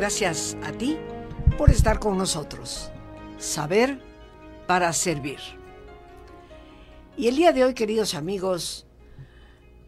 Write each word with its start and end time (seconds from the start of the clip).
Gracias 0.00 0.56
a 0.62 0.72
ti 0.72 0.96
por 1.58 1.68
estar 1.68 1.98
con 1.98 2.16
nosotros. 2.16 2.90
Saber 3.36 4.00
para 4.66 4.94
servir. 4.94 5.40
Y 7.18 7.28
el 7.28 7.36
día 7.36 7.52
de 7.52 7.64
hoy, 7.64 7.74
queridos 7.74 8.14
amigos, 8.14 8.86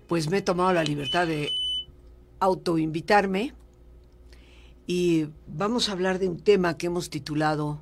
pues 0.09 0.29
me 0.29 0.37
he 0.37 0.43
tomado 0.43 0.71
la 0.75 0.85
libertad 0.85 1.27
de 1.27 1.49
autoinvitarme 2.41 3.55
y 4.87 5.29
vamos 5.47 5.89
a 5.89 5.93
hablar 5.93 6.19
de 6.19 6.29
un 6.29 6.41
tema 6.41 6.77
que 6.77 6.89
hemos 6.89 7.09
titulado 7.09 7.81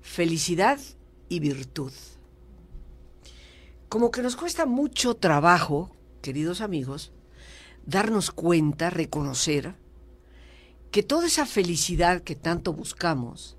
Felicidad 0.00 0.80
y 1.28 1.40
Virtud. 1.40 1.92
Como 3.90 4.10
que 4.10 4.22
nos 4.22 4.36
cuesta 4.36 4.64
mucho 4.64 5.16
trabajo, 5.16 5.94
queridos 6.22 6.62
amigos, 6.62 7.12
darnos 7.84 8.30
cuenta, 8.30 8.88
reconocer 8.88 9.74
que 10.90 11.02
toda 11.02 11.26
esa 11.26 11.46
felicidad 11.46 12.22
que 12.22 12.34
tanto 12.34 12.72
buscamos 12.72 13.56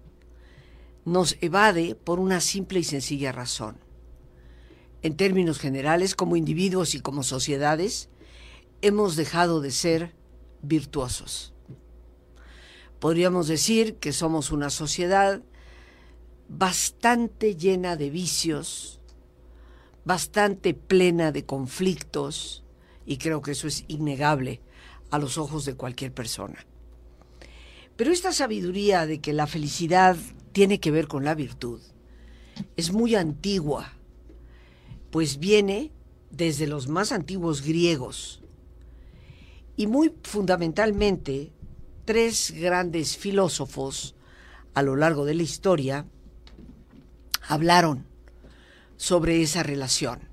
nos 1.05 1.38
evade 1.41 1.95
por 1.95 2.20
una 2.20 2.41
simple 2.41 2.80
y 2.80 2.84
sencilla 2.84 3.31
razón. 3.31 3.77
En 5.02 5.16
términos 5.16 5.58
generales, 5.58 6.16
como 6.16 6.35
individuos 6.35 6.95
y 6.95 6.99
como 6.99 7.23
sociedades, 7.23 8.09
hemos 8.82 9.16
dejado 9.16 9.62
de 9.62 9.71
ser 9.71 10.16
virtuosos. 10.62 11.54
Podríamos 12.99 13.48
decir 13.48 13.96
que 13.96 14.12
somos 14.12 14.52
una 14.52 14.70
sociedad 14.70 15.41
bastante 16.49 17.55
llena 17.55 17.96
de 17.96 18.09
vicios, 18.09 18.99
bastante 20.04 20.74
plena 20.74 21.32
de 21.32 21.46
conflictos, 21.46 22.65
y 23.05 23.18
creo 23.18 23.41
que 23.41 23.52
eso 23.52 23.68
es 23.68 23.85
innegable 23.87 24.59
a 25.09 25.20
los 25.20 25.37
ojos 25.37 25.63
de 25.63 25.76
cualquier 25.76 26.13
persona. 26.13 26.66
Pero 27.98 28.12
esta 28.12 28.31
sabiduría 28.31 29.05
de 29.05 29.20
que 29.20 29.34
la 29.34 29.48
felicidad 29.48 30.15
tiene 30.53 30.79
que 30.79 30.91
ver 30.91 31.07
con 31.07 31.26
la 31.26 31.35
virtud 31.35 31.81
es 32.76 32.91
muy 32.91 33.15
antigua, 33.15 33.93
pues 35.12 35.37
viene 35.37 35.91
desde 36.31 36.68
los 36.68 36.87
más 36.87 37.12
antiguos 37.12 37.62
griegos. 37.62 38.41
Y 39.75 39.85
muy 39.87 40.13
fundamentalmente, 40.23 41.51
tres 42.05 42.53
grandes 42.55 43.18
filósofos 43.18 44.15
a 44.73 44.81
lo 44.81 44.95
largo 44.95 45.25
de 45.25 45.35
la 45.35 45.43
historia 45.43 46.05
hablaron 47.48 48.05
sobre 48.95 49.41
esa 49.41 49.63
relación 49.63 50.27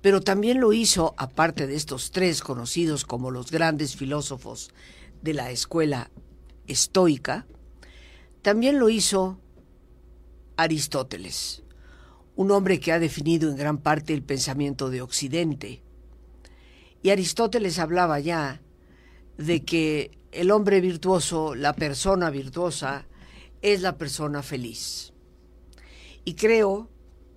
pero 0.00 0.20
también 0.20 0.60
lo 0.60 0.72
hizo, 0.72 1.14
aparte 1.16 1.66
de 1.66 1.74
estos 1.74 2.12
tres 2.12 2.40
conocidos 2.40 3.04
como 3.04 3.30
los 3.30 3.50
grandes 3.50 3.96
filósofos 3.96 4.70
de 5.22 5.34
la 5.34 5.50
escuela 5.50 6.10
estoica, 6.68 7.46
también 8.42 8.78
lo 8.78 8.88
hizo 8.88 9.40
Aristóteles, 10.56 11.62
un 12.36 12.50
hombre 12.50 12.78
que 12.80 12.92
ha 12.92 12.98
definido 12.98 13.50
en 13.50 13.56
gran 13.56 13.78
parte 13.78 14.14
el 14.14 14.22
pensamiento 14.22 14.90
de 14.90 15.02
Occidente. 15.02 15.82
Y 17.02 17.10
Aristóteles 17.10 17.78
hablaba 17.78 18.20
ya 18.20 18.60
de 19.36 19.64
que 19.64 20.18
el 20.32 20.50
hombre 20.50 20.80
virtuoso, 20.80 21.54
la 21.54 21.72
persona 21.72 22.30
virtuosa, 22.30 23.06
es 23.62 23.82
la 23.82 23.96
persona 23.98 24.42
feliz. 24.42 25.12
Y 26.24 26.34
creo 26.34 26.90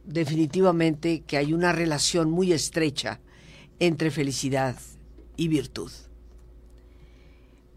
definitivamente 0.04 1.22
que 1.22 1.38
hay 1.38 1.54
una 1.54 1.72
relación 1.72 2.30
muy 2.30 2.54
estrecha 2.54 3.22
entre 3.80 4.12
felicidad 4.12 4.78
y 5.38 5.48
virtud. 5.48 5.92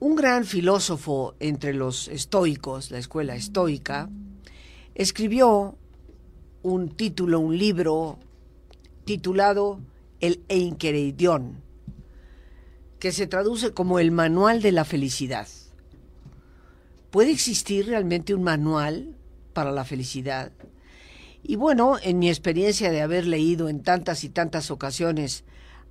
Un 0.05 0.17
gran 0.17 0.45
filósofo 0.45 1.35
entre 1.41 1.73
los 1.73 2.09
estoicos, 2.09 2.91
la 2.91 2.99
escuela 2.99 3.37
estoica, 3.37 4.11
escribió 4.95 5.79
un 6.63 6.91
título, 6.91 7.41
un 7.41 7.57
libro 7.57 8.19
titulado 9.07 9.81
El 10.21 10.43
Enkereidion, 10.49 11.63
que 12.99 13.13
se 13.13 13.27
traduce 13.27 13.73
como 13.73 13.99
el 13.99 14.11
manual 14.11 14.61
de 14.61 14.73
la 14.73 14.85
felicidad. 14.85 15.49
¿Puede 17.11 17.31
existir 17.31 17.87
realmente 17.87 18.35
un 18.35 18.43
manual 18.43 19.17
para 19.55 19.73
la 19.73 19.87
felicidad? 19.87 20.53
Y 21.43 21.57
bueno, 21.57 21.97
en 22.03 22.19
mi 22.19 22.29
experiencia 22.29 22.91
de 22.91 23.01
haber 23.01 23.27
leído 23.27 23.71
en 23.71 23.83
tantas 23.83 24.23
y 24.23 24.29
tantas 24.29 24.71
ocasiones 24.71 25.45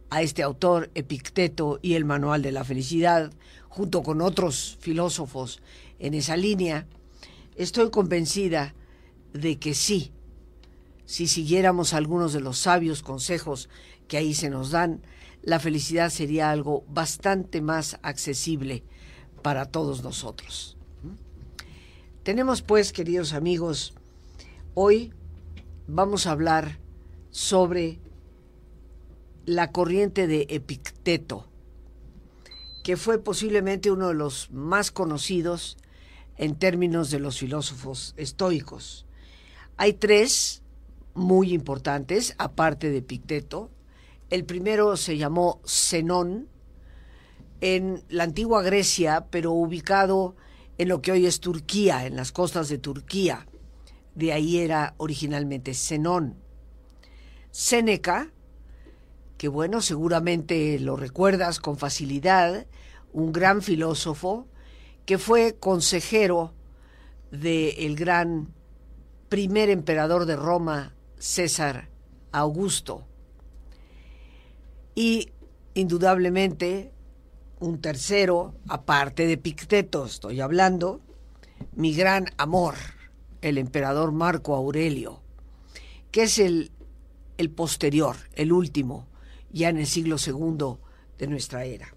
a 0.10 0.22
este 0.22 0.44
autor, 0.44 0.92
Epicteto, 0.96 1.80
y 1.82 1.96
el 1.96 2.06
Manual 2.06 2.42
de 2.42 2.52
la 2.52 2.64
Felicidad, 2.64 3.32
junto 3.70 4.04
con 4.04 4.22
otros 4.22 4.78
filósofos 4.80 5.62
en 6.00 6.14
esa 6.14 6.38
línea, 6.38 6.86
estoy 7.56 7.90
convencida 7.90 8.74
de 9.34 9.58
que 9.58 9.74
sí, 9.74 10.12
si 11.06 11.28
siguiéramos 11.28 11.94
algunos 11.94 12.34
de 12.34 12.40
los 12.40 12.60
sabios 12.60 13.02
consejos 13.02 13.70
que 14.08 14.18
ahí 14.18 14.34
se 14.34 14.50
nos 14.50 14.72
dan, 14.72 15.02
la 15.42 15.60
felicidad 15.60 16.10
sería 16.10 16.52
algo 16.52 16.86
bastante 16.88 17.62
más 17.62 18.00
accesible 18.02 18.84
para 19.42 19.66
todos 19.66 20.04
nosotros. 20.04 20.78
Tenemos 22.24 22.62
pues, 22.62 22.94
queridos 22.94 23.34
amigos, 23.34 23.94
hoy 24.74 25.12
vamos 25.88 26.26
a 26.26 26.32
hablar 26.32 26.80
sobre 27.32 28.00
la 29.46 29.72
corriente 29.72 30.28
de 30.28 30.48
Epicteto, 30.50 31.48
que 32.84 32.98
fue 32.98 33.20
posiblemente 33.20 33.92
uno 33.92 34.10
de 34.10 34.14
los 34.14 34.52
más 34.52 34.92
conocidos 34.92 35.78
en 36.38 36.56
términos 36.56 37.12
de 37.12 37.20
los 37.20 37.40
filósofos 37.40 38.14
estoicos. 38.18 39.06
Hay 39.78 39.94
tres 39.94 40.62
muy 41.14 41.54
importantes, 41.54 42.36
aparte 42.38 42.90
de 42.90 42.98
Epicteto. 42.98 43.70
El 44.30 44.46
primero 44.46 44.98
se 44.98 45.18
llamó 45.18 45.62
Zenón, 45.66 46.50
en 47.62 48.04
la 48.10 48.26
antigua 48.26 48.62
Grecia, 48.62 49.28
pero 49.30 49.52
ubicado 49.52 50.36
en 50.78 50.90
lo 50.90 51.02
que 51.02 51.14
hoy 51.14 51.26
es 51.26 51.40
Turquía, 51.40 52.06
en 52.06 52.18
las 52.18 52.32
costas 52.34 52.68
de 52.68 52.78
Turquía 52.78 53.48
de 54.16 54.34
ahí 54.34 54.60
era 54.60 54.94
originalmente 54.98 55.74
Zenón. 55.74 56.36
Séneca, 57.52 58.32
que 59.44 59.50
bueno, 59.50 59.82
seguramente 59.82 60.80
lo 60.80 60.96
recuerdas 60.96 61.60
con 61.60 61.78
facilidad, 61.78 62.66
un 63.12 63.34
gran 63.34 63.62
filósofo 63.62 64.48
que 65.06 65.18
fue 65.18 65.58
consejero 65.60 66.54
del 67.30 67.98
gran 67.98 68.54
primer 69.28 69.70
emperador 69.70 70.26
de 70.26 70.38
Roma, 70.38 70.96
César 71.18 71.90
Augusto. 72.32 73.06
Y 74.96 75.34
indudablemente 75.74 76.94
un 77.60 77.82
tercero, 77.82 78.54
aparte 78.70 79.28
de 79.28 79.38
Picteto, 79.38 80.06
estoy 80.06 80.40
hablando, 80.40 81.02
mi 81.74 81.94
gran 81.94 82.28
amor, 82.38 82.76
el 83.42 83.58
emperador 83.58 84.14
Marco 84.14 84.56
Aurelio, 84.56 85.22
que 86.12 86.24
es 86.24 86.40
el, 86.40 86.72
el 87.38 87.50
posterior, 87.50 88.16
el 88.36 88.54
último, 88.54 89.10
ya 89.54 89.70
en 89.70 89.78
el 89.78 89.88
siglo 89.88 90.18
II 90.18 90.78
de 91.18 91.28
nuestra 91.28 91.64
era. 91.64 91.94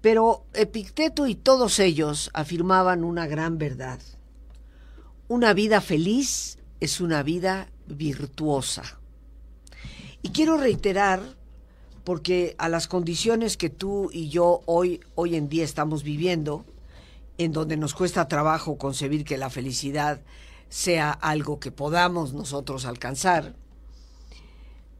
Pero 0.00 0.44
Epicteto 0.54 1.26
y 1.26 1.34
todos 1.34 1.78
ellos 1.78 2.30
afirmaban 2.32 3.04
una 3.04 3.26
gran 3.26 3.58
verdad. 3.58 4.00
Una 5.28 5.52
vida 5.52 5.80
feliz 5.80 6.58
es 6.80 7.00
una 7.00 7.22
vida 7.22 7.70
virtuosa. 7.86 8.98
Y 10.22 10.30
quiero 10.30 10.56
reiterar, 10.56 11.20
porque 12.04 12.54
a 12.58 12.68
las 12.68 12.88
condiciones 12.88 13.56
que 13.56 13.70
tú 13.70 14.10
y 14.12 14.28
yo 14.28 14.62
hoy, 14.66 15.00
hoy 15.14 15.36
en 15.36 15.48
día 15.48 15.64
estamos 15.64 16.02
viviendo, 16.02 16.64
en 17.38 17.52
donde 17.52 17.76
nos 17.76 17.94
cuesta 17.94 18.28
trabajo 18.28 18.76
concebir 18.76 19.24
que 19.24 19.38
la 19.38 19.50
felicidad 19.50 20.20
sea 20.68 21.10
algo 21.10 21.58
que 21.58 21.72
podamos 21.72 22.32
nosotros 22.32 22.84
alcanzar, 22.84 23.54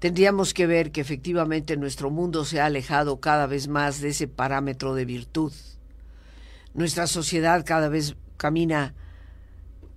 tendríamos 0.00 0.52
que 0.52 0.66
ver 0.66 0.90
que 0.90 1.00
efectivamente 1.00 1.76
nuestro 1.76 2.10
mundo 2.10 2.44
se 2.44 2.60
ha 2.60 2.66
alejado 2.66 3.20
cada 3.20 3.46
vez 3.46 3.68
más 3.68 4.00
de 4.00 4.08
ese 4.08 4.26
parámetro 4.26 4.94
de 4.94 5.04
virtud. 5.04 5.52
Nuestra 6.74 7.06
sociedad 7.06 7.64
cada 7.64 7.88
vez 7.88 8.16
camina 8.36 8.94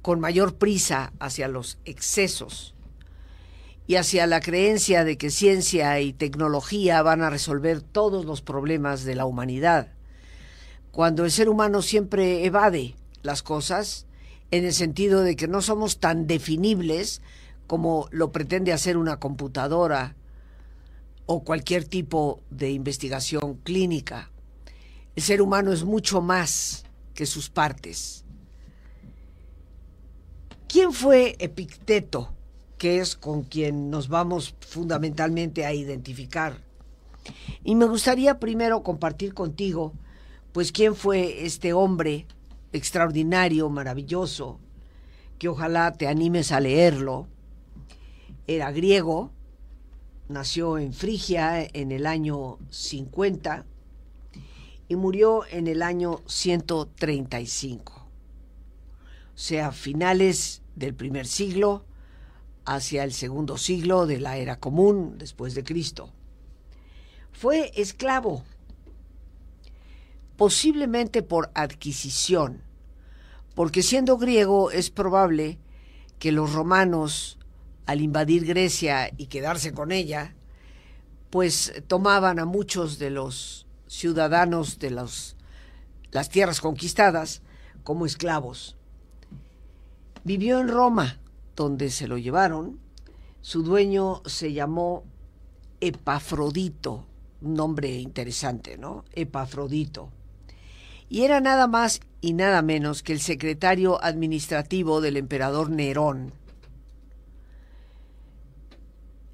con 0.04 0.20
mayor 0.20 0.56
prisa 0.56 1.14
hacia 1.20 1.48
los 1.48 1.80
excesos 1.86 2.76
y 3.88 3.96
hacia 3.96 4.28
la 4.28 4.40
creencia 4.40 5.04
de 5.04 5.18
que 5.18 5.32
ciencia 5.32 6.00
y 6.00 6.14
tecnología 6.14 7.02
van 7.02 7.24
a 7.24 7.32
resolver 7.32 7.82
todos 7.82 8.26
los 8.26 8.42
problemas 8.42 9.04
de 9.04 9.16
la 9.16 9.26
humanidad 9.26 9.88
cuando 10.94 11.26
el 11.26 11.32
ser 11.32 11.50
humano 11.50 11.82
siempre 11.82 12.46
evade 12.46 12.94
las 13.24 13.42
cosas 13.42 14.06
en 14.52 14.64
el 14.64 14.74
sentido 14.74 15.24
de 15.24 15.36
que 15.36 15.48
no 15.48 15.64
somos 15.64 16.00
tan 16.00 16.28
definibles 16.28 17.20
como 17.68 18.08
lo 18.12 18.32
pretende 18.32 18.74
hacer 18.74 18.98
una 18.98 19.20
computadora 19.20 20.16
o 21.26 21.44
cualquier 21.44 21.86
tipo 21.86 22.42
de 22.50 22.72
investigación 22.72 23.56
clínica. 23.64 24.32
El 25.16 25.24
ser 25.24 25.42
humano 25.42 25.72
es 25.72 25.84
mucho 25.84 26.22
más 26.22 26.86
que 27.14 27.26
sus 27.26 27.50
partes. 27.50 28.26
¿Quién 30.68 30.92
fue 30.92 31.36
Epicteto, 31.40 32.34
que 32.78 33.00
es 33.00 33.16
con 33.16 33.44
quien 33.44 33.92
nos 33.92 34.08
vamos 34.10 34.56
fundamentalmente 34.60 35.66
a 35.66 35.74
identificar? 35.74 36.58
Y 37.64 37.76
me 37.76 37.86
gustaría 37.86 38.40
primero 38.40 38.84
compartir 38.84 39.34
contigo, 39.34 39.94
pues, 40.52 40.72
quién 40.72 40.96
fue 40.96 41.46
este 41.46 41.74
hombre 41.74 42.26
extraordinario, 42.72 43.70
maravilloso, 43.70 44.60
que 45.40 45.48
ojalá 45.48 45.94
te 45.94 46.08
animes 46.08 46.52
a 46.52 46.60
leerlo. 46.60 47.28
Era 48.46 48.72
griego, 48.72 49.32
nació 50.28 50.78
en 50.78 50.94
Frigia 50.94 51.64
en 51.64 51.92
el 51.92 52.06
año 52.06 52.60
50 52.70 53.66
y 54.90 54.96
murió 54.96 55.46
en 55.50 55.68
el 55.68 55.82
año 55.82 56.22
135. 56.26 57.94
O 57.94 59.38
sea, 59.38 59.72
finales 59.72 60.62
del 60.76 60.94
primer 60.94 61.26
siglo 61.26 61.86
hacia 62.66 63.04
el 63.04 63.14
segundo 63.14 63.58
siglo 63.58 64.06
de 64.06 64.20
la 64.20 64.38
era 64.38 64.60
común 64.60 65.18
después 65.18 65.56
de 65.56 65.64
Cristo. 65.64 66.12
Fue 67.32 67.72
esclavo, 67.76 68.44
posiblemente 70.38 71.24
por 71.24 71.52
adquisición, 71.56 72.62
porque 73.56 73.84
siendo 73.84 74.18
griego 74.18 74.72
es 74.72 74.90
probable 74.90 75.60
que 76.20 76.32
los 76.32 76.54
romanos, 76.54 77.38
al 77.86 78.02
invadir 78.02 78.46
Grecia 78.46 79.12
y 79.18 79.28
quedarse 79.28 79.74
con 79.74 79.92
ella, 79.92 80.36
pues 81.30 81.74
tomaban 81.88 82.40
a 82.40 82.46
muchos 82.46 83.00
de 83.00 83.10
los 83.10 83.66
ciudadanos 83.88 84.80
de 84.80 84.92
los, 84.92 85.36
las 86.12 86.30
tierras 86.30 86.62
conquistadas 86.62 87.42
como 87.84 88.06
esclavos. 88.06 88.76
Vivió 90.24 90.60
en 90.60 90.70
Roma, 90.70 91.20
donde 91.56 91.90
se 91.90 92.08
lo 92.08 92.18
llevaron. 92.18 92.80
Su 93.42 93.64
dueño 93.64 94.22
se 94.26 94.54
llamó 94.54 95.04
Epafrodito, 95.82 97.06
un 97.42 97.56
nombre 97.56 97.90
interesante, 98.00 98.78
¿no? 98.78 99.04
Epafrodito. 99.14 100.10
Y 101.10 101.24
era 101.24 101.42
nada 101.42 101.68
más 101.68 102.00
y 102.22 102.34
nada 102.34 102.62
menos 102.62 103.04
que 103.04 103.12
el 103.14 103.20
secretario 103.20 104.02
administrativo 104.04 105.02
del 105.02 105.18
emperador 105.18 105.70
Nerón. 105.70 106.32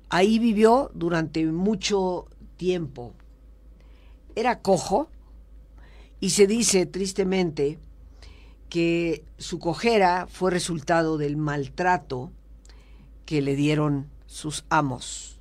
Ahí 0.10 0.40
vivió 0.40 0.92
durante 0.94 1.46
mucho 1.46 2.28
tiempo. 2.58 3.14
Era 4.36 4.60
cojo 4.60 5.10
y 6.20 6.32
se 6.32 6.48
dice 6.48 6.86
tristemente 6.86 7.80
que 8.70 9.24
su 9.38 9.60
cojera 9.60 10.28
fue 10.28 10.52
resultado 10.52 11.18
del 11.18 11.38
maltrato 11.38 12.32
que 13.26 13.42
le 13.42 13.56
dieron 13.56 14.10
sus 14.26 14.66
amos, 14.70 15.40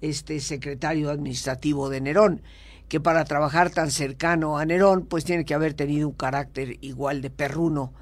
este 0.00 0.40
secretario 0.40 1.10
administrativo 1.10 1.88
de 1.88 2.00
Nerón, 2.00 2.42
que 2.88 3.00
para 3.00 3.24
trabajar 3.24 3.70
tan 3.70 3.90
cercano 3.90 4.58
a 4.58 4.64
Nerón, 4.64 5.06
pues 5.06 5.24
tiene 5.24 5.44
que 5.44 5.54
haber 5.54 5.74
tenido 5.74 6.08
un 6.08 6.14
carácter 6.14 6.78
igual 6.82 7.20
de 7.20 7.30
perruno 7.30 7.92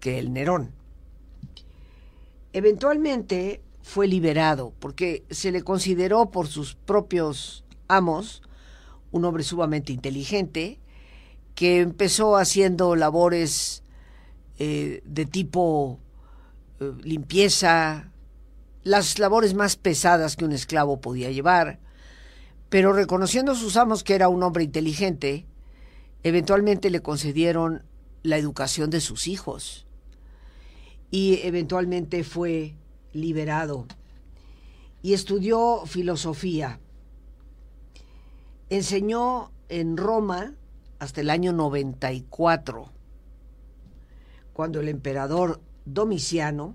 que 0.00 0.18
el 0.18 0.32
Nerón. 0.32 0.72
Eventualmente 2.52 3.62
fue 3.84 4.08
liberado 4.08 4.72
porque 4.80 5.24
se 5.30 5.52
le 5.52 5.62
consideró 5.62 6.30
por 6.30 6.48
sus 6.48 6.74
propios 6.74 7.64
amos 7.86 8.40
un 9.12 9.26
hombre 9.26 9.44
sumamente 9.44 9.92
inteligente 9.92 10.80
que 11.54 11.80
empezó 11.80 12.38
haciendo 12.38 12.96
labores 12.96 13.82
eh, 14.58 15.02
de 15.04 15.26
tipo 15.26 16.00
eh, 16.80 16.92
limpieza, 17.02 18.10
las 18.84 19.18
labores 19.18 19.52
más 19.52 19.76
pesadas 19.76 20.34
que 20.34 20.46
un 20.46 20.52
esclavo 20.52 21.02
podía 21.02 21.30
llevar, 21.30 21.78
pero 22.70 22.94
reconociendo 22.94 23.52
a 23.52 23.54
sus 23.54 23.76
amos 23.76 24.02
que 24.02 24.14
era 24.14 24.30
un 24.30 24.42
hombre 24.42 24.64
inteligente, 24.64 25.44
eventualmente 26.22 26.88
le 26.88 27.02
concedieron 27.02 27.84
la 28.22 28.38
educación 28.38 28.88
de 28.88 29.02
sus 29.02 29.28
hijos. 29.28 29.86
Y 31.10 31.40
eventualmente 31.42 32.24
fue 32.24 32.76
liberado 33.14 33.86
y 35.02 35.14
estudió 35.14 35.86
filosofía. 35.86 36.80
Enseñó 38.68 39.50
en 39.68 39.96
Roma 39.96 40.54
hasta 40.98 41.20
el 41.20 41.30
año 41.30 41.52
94 41.52 42.90
cuando 44.54 44.80
el 44.80 44.88
emperador 44.88 45.60
Domiciano, 45.84 46.74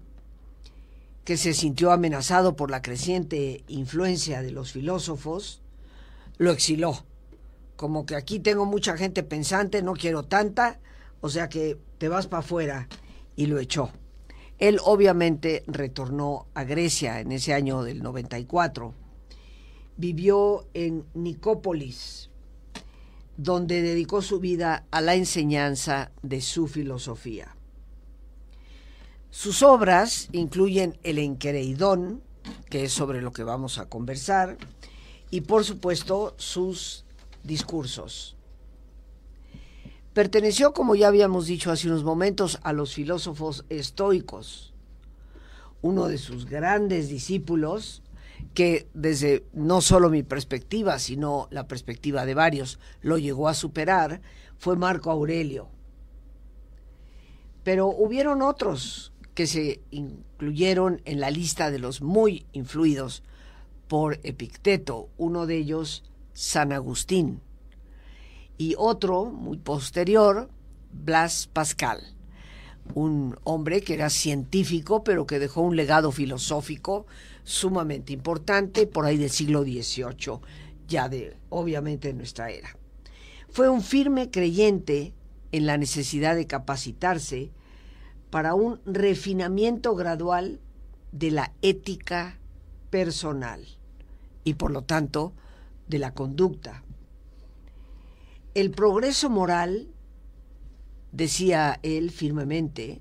que 1.24 1.38
se 1.38 1.53
sintió 1.53 1.91
amenazado 1.91 2.56
por 2.56 2.69
la 2.69 2.81
creciente 2.81 3.63
influencia 3.68 4.41
de 4.41 4.51
los 4.51 4.71
filósofos, 4.71 5.62
lo 6.38 6.51
exiló. 6.51 7.06
Como 7.75 8.06
que 8.06 8.15
aquí 8.15 8.39
tengo 8.39 8.65
mucha 8.65 8.97
gente 8.97 9.24
pensante, 9.24 9.81
no 9.81 9.94
quiero 9.94 10.24
tanta, 10.24 10.80
o 11.21 11.30
sea 11.30 11.50
que 11.50 11.77
te 11.97 12.09
vas 12.09 12.27
para 12.27 12.41
afuera 12.41 12.88
y 13.36 13.47
lo 13.47 13.59
echó. 13.59 13.91
Él 14.59 14.79
obviamente 14.83 15.63
retornó 15.67 16.47
a 16.53 16.65
Grecia 16.65 17.21
en 17.21 17.31
ese 17.31 17.53
año 17.53 17.81
del 17.81 18.03
94. 18.03 18.94
Vivió 19.95 20.67
en 20.73 21.06
Nicópolis, 21.13 22.29
donde 23.38 23.81
dedicó 23.81 24.21
su 24.21 24.41
vida 24.41 24.85
a 24.91 25.00
la 25.00 25.15
enseñanza 25.15 26.11
de 26.21 26.41
su 26.41 26.67
filosofía. 26.67 27.56
Sus 29.31 29.63
obras 29.63 30.27
incluyen 30.33 30.97
El 31.03 31.19
Enquereidón, 31.19 32.21
que 32.69 32.83
es 32.83 32.91
sobre 32.91 33.21
lo 33.21 33.31
que 33.31 33.44
vamos 33.44 33.77
a 33.77 33.88
conversar, 33.88 34.57
y 35.29 35.41
por 35.41 35.63
supuesto 35.63 36.33
sus 36.38 37.05
discursos. 37.44 38.35
Perteneció, 40.19 40.73
como 40.73 40.95
ya 40.95 41.07
habíamos 41.07 41.47
dicho 41.47 41.71
hace 41.71 41.88
unos 41.88 42.03
momentos, 42.03 42.59
a 42.63 42.73
los 42.73 42.93
filósofos 42.93 43.63
estoicos. 43.69 44.73
Uno 45.81 46.09
de 46.09 46.17
sus 46.17 46.45
grandes 46.45 47.07
discípulos, 47.07 48.03
que 48.53 48.89
desde 48.93 49.45
no 49.53 49.79
solo 49.79 50.09
mi 50.09 50.23
perspectiva, 50.23 50.99
sino 50.99 51.47
la 51.51 51.69
perspectiva 51.69 52.25
de 52.25 52.33
varios, 52.33 52.79
lo 53.01 53.17
llegó 53.17 53.47
a 53.47 53.53
superar, 53.53 54.19
fue 54.57 54.75
Marco 54.75 55.09
Aurelio. 55.09 55.69
Pero 57.63 57.88
hubieron 57.88 58.41
otros 58.41 59.13
que 59.33 59.47
se 59.47 59.79
incluyeron 59.89 61.01
en 61.05 61.21
la 61.21 61.31
lista 61.31 61.71
de 61.71 61.79
los 61.79 62.01
muy 62.01 62.45
influidos 62.51 63.23
por 63.88 64.19
Epicteto, 64.23 65.07
uno 65.17 65.45
de 65.45 65.55
ellos 65.55 66.03
San 66.33 66.73
Agustín, 66.73 67.39
y 68.60 68.75
otro 68.78 69.25
muy 69.25 69.58
posterior, 69.58 70.50
Blas 70.92 71.48
Pascal, 71.48 72.01
un 72.94 73.38
hombre 73.46 73.82
que 73.82 73.94
era 73.94 74.10
científico, 74.10 75.04
pero 75.04 75.25
que 75.25 75.39
dejó 75.39 75.62
un 75.62 75.78
legado 75.78 76.12
filosófico 76.12 77.08
sumamente 77.46 78.12
importante 78.12 78.86
por 78.86 79.06
ahí 79.06 79.18
del 79.18 79.30
siglo 79.30 79.63
XVIII, 79.63 80.42
ya 80.89 81.08
de 81.08 81.38
obviamente 81.48 82.13
nuestra 82.13 82.51
era. 82.51 82.75
Fue 83.50 83.70
un 83.70 83.82
firme 83.82 84.30
creyente 84.30 85.13
en 85.54 85.66
la 85.66 85.78
necesidad 85.78 86.36
de 86.36 86.46
capacitarse 86.46 87.51
para 88.30 88.56
un 88.56 88.82
refinamiento 88.86 89.96
gradual 89.96 90.60
de 91.13 91.32
la 91.32 91.54
ética 91.62 92.38
personal 92.89 93.66
y 94.44 94.56
por 94.56 94.72
lo 94.72 94.82
tanto 94.82 95.34
de 95.88 96.00
la 96.00 96.13
conducta. 96.13 96.84
El 98.60 98.72
progreso 98.72 99.30
moral, 99.30 99.88
decía 101.13 101.80
él 101.82 102.12
firmemente, 102.12 103.00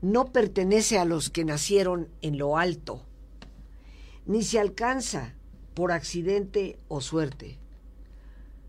no 0.00 0.26
pertenece 0.26 0.96
a 0.96 1.04
los 1.04 1.28
que 1.28 1.44
nacieron 1.44 2.08
en 2.22 2.38
lo 2.38 2.56
alto, 2.56 3.04
ni 4.26 4.44
se 4.44 4.60
alcanza 4.60 5.34
por 5.74 5.90
accidente 5.90 6.78
o 6.86 7.00
suerte, 7.00 7.58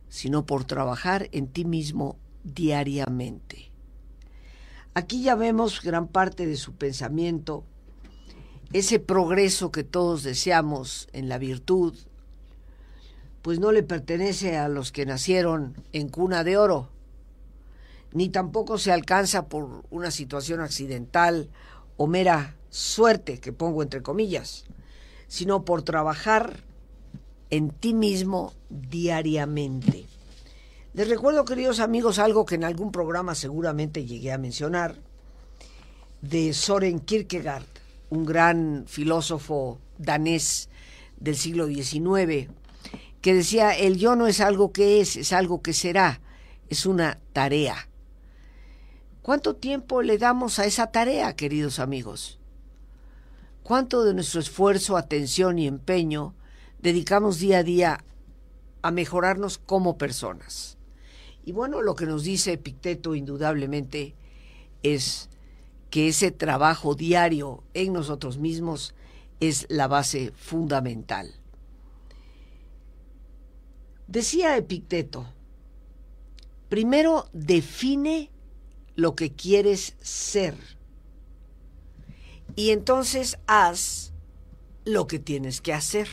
sino 0.10 0.48
por 0.48 0.64
trabajar 0.64 1.30
en 1.34 1.50
ti 1.50 1.66
mismo 1.66 2.18
diariamente. 2.44 3.72
Aquí 4.96 5.22
ya 5.22 5.36
vemos 5.36 5.84
gran 5.84 6.08
parte 6.08 6.48
de 6.48 6.58
su 6.58 6.74
pensamiento, 6.74 7.64
ese 8.74 8.98
progreso 8.98 9.72
que 9.72 9.84
todos 9.84 10.24
deseamos 10.24 11.10
en 11.14 11.30
la 11.30 11.38
virtud, 11.38 11.96
pues 13.46 13.60
no 13.60 13.72
le 13.72 13.84
pertenece 13.84 14.58
a 14.58 14.68
los 14.70 14.92
que 14.92 15.06
nacieron 15.06 15.76
en 15.94 16.10
cuna 16.10 16.44
de 16.44 16.58
oro, 16.58 16.90
ni 18.12 18.30
tampoco 18.30 18.80
se 18.80 18.92
alcanza 18.92 19.46
por 19.46 19.84
una 19.92 20.10
situación 20.10 20.62
accidental 20.62 21.52
o 21.96 22.08
mera 22.08 22.56
suerte, 22.72 23.40
que 23.40 23.54
pongo 23.54 23.84
entre 23.84 24.02
comillas, 24.02 24.66
sino 25.28 25.64
por 25.64 25.84
trabajar 25.84 26.64
en 27.52 27.70
ti 27.70 27.94
mismo 27.94 28.52
diariamente. 28.72 30.08
Les 30.96 31.08
recuerdo, 31.08 31.46
queridos 31.46 31.80
amigos, 31.80 32.18
algo 32.18 32.48
que 32.48 32.56
en 32.56 32.64
algún 32.64 32.92
programa 32.92 33.36
seguramente 33.36 34.06
llegué 34.06 34.32
a 34.32 34.40
mencionar, 34.40 34.96
de 36.24 36.52
Soren 36.52 36.98
Kierkegaard, 36.98 37.68
un 38.10 38.26
gran 38.26 38.86
filósofo 38.88 39.78
danés 40.00 40.68
del 41.20 41.36
siglo 41.36 41.68
XIX, 41.68 42.50
que 43.26 43.34
decía, 43.34 43.72
el 43.72 43.98
yo 43.98 44.16
no 44.16 44.28
es 44.28 44.40
algo 44.40 44.72
que 44.72 45.02
es, 45.02 45.16
es 45.16 45.34
algo 45.34 45.64
que 45.64 45.74
será, 45.74 46.22
es 46.70 46.86
una 46.86 47.20
tarea. 47.34 47.90
¿Cuánto 49.24 49.56
tiempo 49.56 50.04
le 50.04 50.20
damos 50.20 50.60
a 50.60 50.66
esa 50.66 50.92
tarea, 50.92 51.36
queridos 51.36 51.80
amigos? 51.80 52.38
¿Cuánto 53.64 54.04
de 54.04 54.14
nuestro 54.14 54.40
esfuerzo, 54.40 54.96
atención 54.96 55.58
y 55.58 55.66
empeño 55.66 56.36
dedicamos 56.84 57.40
día 57.40 57.58
a 57.58 57.64
día 57.64 58.06
a 58.84 58.92
mejorarnos 58.92 59.58
como 59.58 59.98
personas? 59.98 60.78
Y 61.44 61.52
bueno, 61.52 61.82
lo 61.82 61.96
que 61.96 62.06
nos 62.06 62.26
dice 62.26 62.54
Epicteto 62.54 63.16
indudablemente 63.16 64.14
es 64.84 65.32
que 65.90 66.10
ese 66.10 66.30
trabajo 66.30 66.94
diario 66.94 67.64
en 67.74 67.92
nosotros 67.92 68.38
mismos 68.38 68.94
es 69.40 69.66
la 69.68 69.88
base 69.88 70.32
fundamental. 70.36 71.34
Decía 74.08 74.56
Epicteto, 74.56 75.26
primero 76.70 77.28
define 77.34 78.30
lo 78.96 79.16
que 79.16 79.34
quieres 79.34 79.96
ser 80.00 80.56
y 82.56 82.70
entonces 82.70 83.38
haz 83.48 84.14
lo 84.86 85.08
que 85.08 85.20
tienes 85.20 85.60
que 85.60 85.74
hacer. 85.74 86.08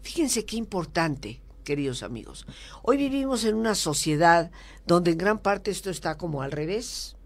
Fíjense 0.00 0.44
qué 0.44 0.56
importante, 0.56 1.42
queridos 1.62 2.02
amigos. 2.02 2.46
Hoy 2.82 2.96
vivimos 2.96 3.44
en 3.44 3.54
una 3.54 3.74
sociedad 3.74 4.50
donde 4.86 5.12
en 5.12 5.18
gran 5.18 5.38
parte 5.38 5.70
esto 5.70 5.90
está 5.90 6.16
como 6.16 6.42
al 6.42 6.52
revés. 6.52 7.16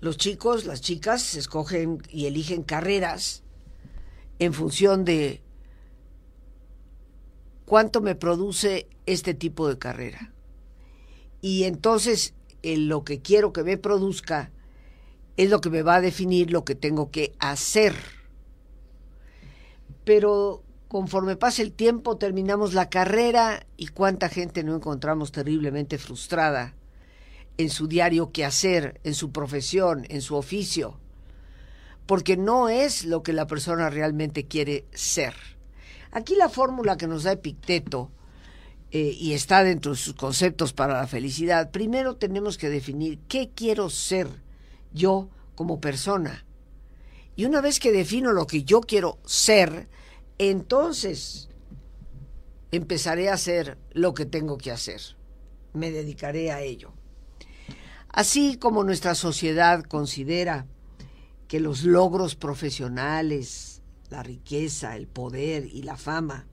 Los 0.00 0.16
chicos, 0.16 0.64
las 0.64 0.80
chicas 0.80 1.34
escogen 1.34 2.00
y 2.08 2.26
eligen 2.26 2.62
carreras 2.62 3.42
en 4.38 4.54
función 4.54 5.04
de 5.04 5.42
cuánto 7.68 8.00
me 8.00 8.14
produce 8.14 8.88
este 9.06 9.34
tipo 9.34 9.68
de 9.68 9.78
carrera. 9.78 10.32
Y 11.40 11.64
entonces 11.64 12.34
lo 12.62 13.04
que 13.04 13.20
quiero 13.20 13.52
que 13.52 13.62
me 13.62 13.76
produzca 13.76 14.50
es 15.36 15.50
lo 15.50 15.60
que 15.60 15.70
me 15.70 15.82
va 15.82 15.96
a 15.96 16.00
definir 16.00 16.50
lo 16.50 16.64
que 16.64 16.74
tengo 16.74 17.10
que 17.10 17.34
hacer. 17.38 17.94
Pero 20.04 20.64
conforme 20.88 21.36
pasa 21.36 21.60
el 21.60 21.72
tiempo 21.72 22.16
terminamos 22.16 22.72
la 22.72 22.88
carrera 22.88 23.66
y 23.76 23.88
cuánta 23.88 24.30
gente 24.30 24.64
no 24.64 24.74
encontramos 24.74 25.30
terriblemente 25.30 25.98
frustrada 25.98 26.74
en 27.58 27.68
su 27.68 27.86
diario 27.86 28.32
que 28.32 28.46
hacer, 28.46 28.98
en 29.04 29.14
su 29.14 29.30
profesión, 29.30 30.06
en 30.08 30.22
su 30.22 30.36
oficio, 30.36 30.98
porque 32.06 32.38
no 32.38 32.70
es 32.70 33.04
lo 33.04 33.22
que 33.22 33.34
la 33.34 33.46
persona 33.46 33.90
realmente 33.90 34.46
quiere 34.46 34.86
ser. 34.92 35.57
Aquí 36.10 36.34
la 36.36 36.48
fórmula 36.48 36.96
que 36.96 37.06
nos 37.06 37.24
da 37.24 37.32
Epicteto, 37.32 38.10
eh, 38.90 39.14
y 39.18 39.34
está 39.34 39.62
dentro 39.64 39.92
de 39.92 39.98
sus 39.98 40.14
conceptos 40.14 40.72
para 40.72 40.94
la 40.94 41.06
felicidad, 41.06 41.70
primero 41.70 42.16
tenemos 42.16 42.56
que 42.56 42.70
definir 42.70 43.18
qué 43.28 43.50
quiero 43.54 43.90
ser 43.90 44.28
yo 44.92 45.28
como 45.54 45.80
persona. 45.80 46.46
Y 47.36 47.44
una 47.44 47.60
vez 47.60 47.80
que 47.80 47.92
defino 47.92 48.32
lo 48.32 48.46
que 48.46 48.64
yo 48.64 48.80
quiero 48.80 49.18
ser, 49.26 49.88
entonces 50.38 51.48
empezaré 52.72 53.28
a 53.28 53.34
hacer 53.34 53.78
lo 53.92 54.14
que 54.14 54.24
tengo 54.24 54.56
que 54.56 54.70
hacer. 54.70 55.00
Me 55.74 55.90
dedicaré 55.90 56.50
a 56.50 56.62
ello. 56.62 56.92
Así 58.08 58.56
como 58.56 58.84
nuestra 58.84 59.14
sociedad 59.14 59.82
considera 59.84 60.66
que 61.46 61.60
los 61.60 61.84
logros 61.84 62.34
profesionales, 62.34 63.77
la 64.10 64.22
riqueza, 64.22 64.96
el 64.96 65.06
poder 65.06 65.66
y 65.66 65.82
la 65.82 65.96
fama 65.96 66.46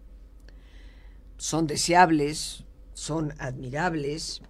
son 1.38 1.68
deseables, 1.68 2.64
son 2.94 3.34
admirables. 3.40 4.42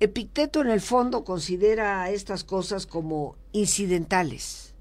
Epicteto 0.00 0.60
en 0.60 0.70
el 0.70 0.80
fondo 0.80 1.24
considera 1.24 2.10
estas 2.10 2.42
cosas 2.42 2.86
como 2.86 3.36
incidentales, 3.52 4.74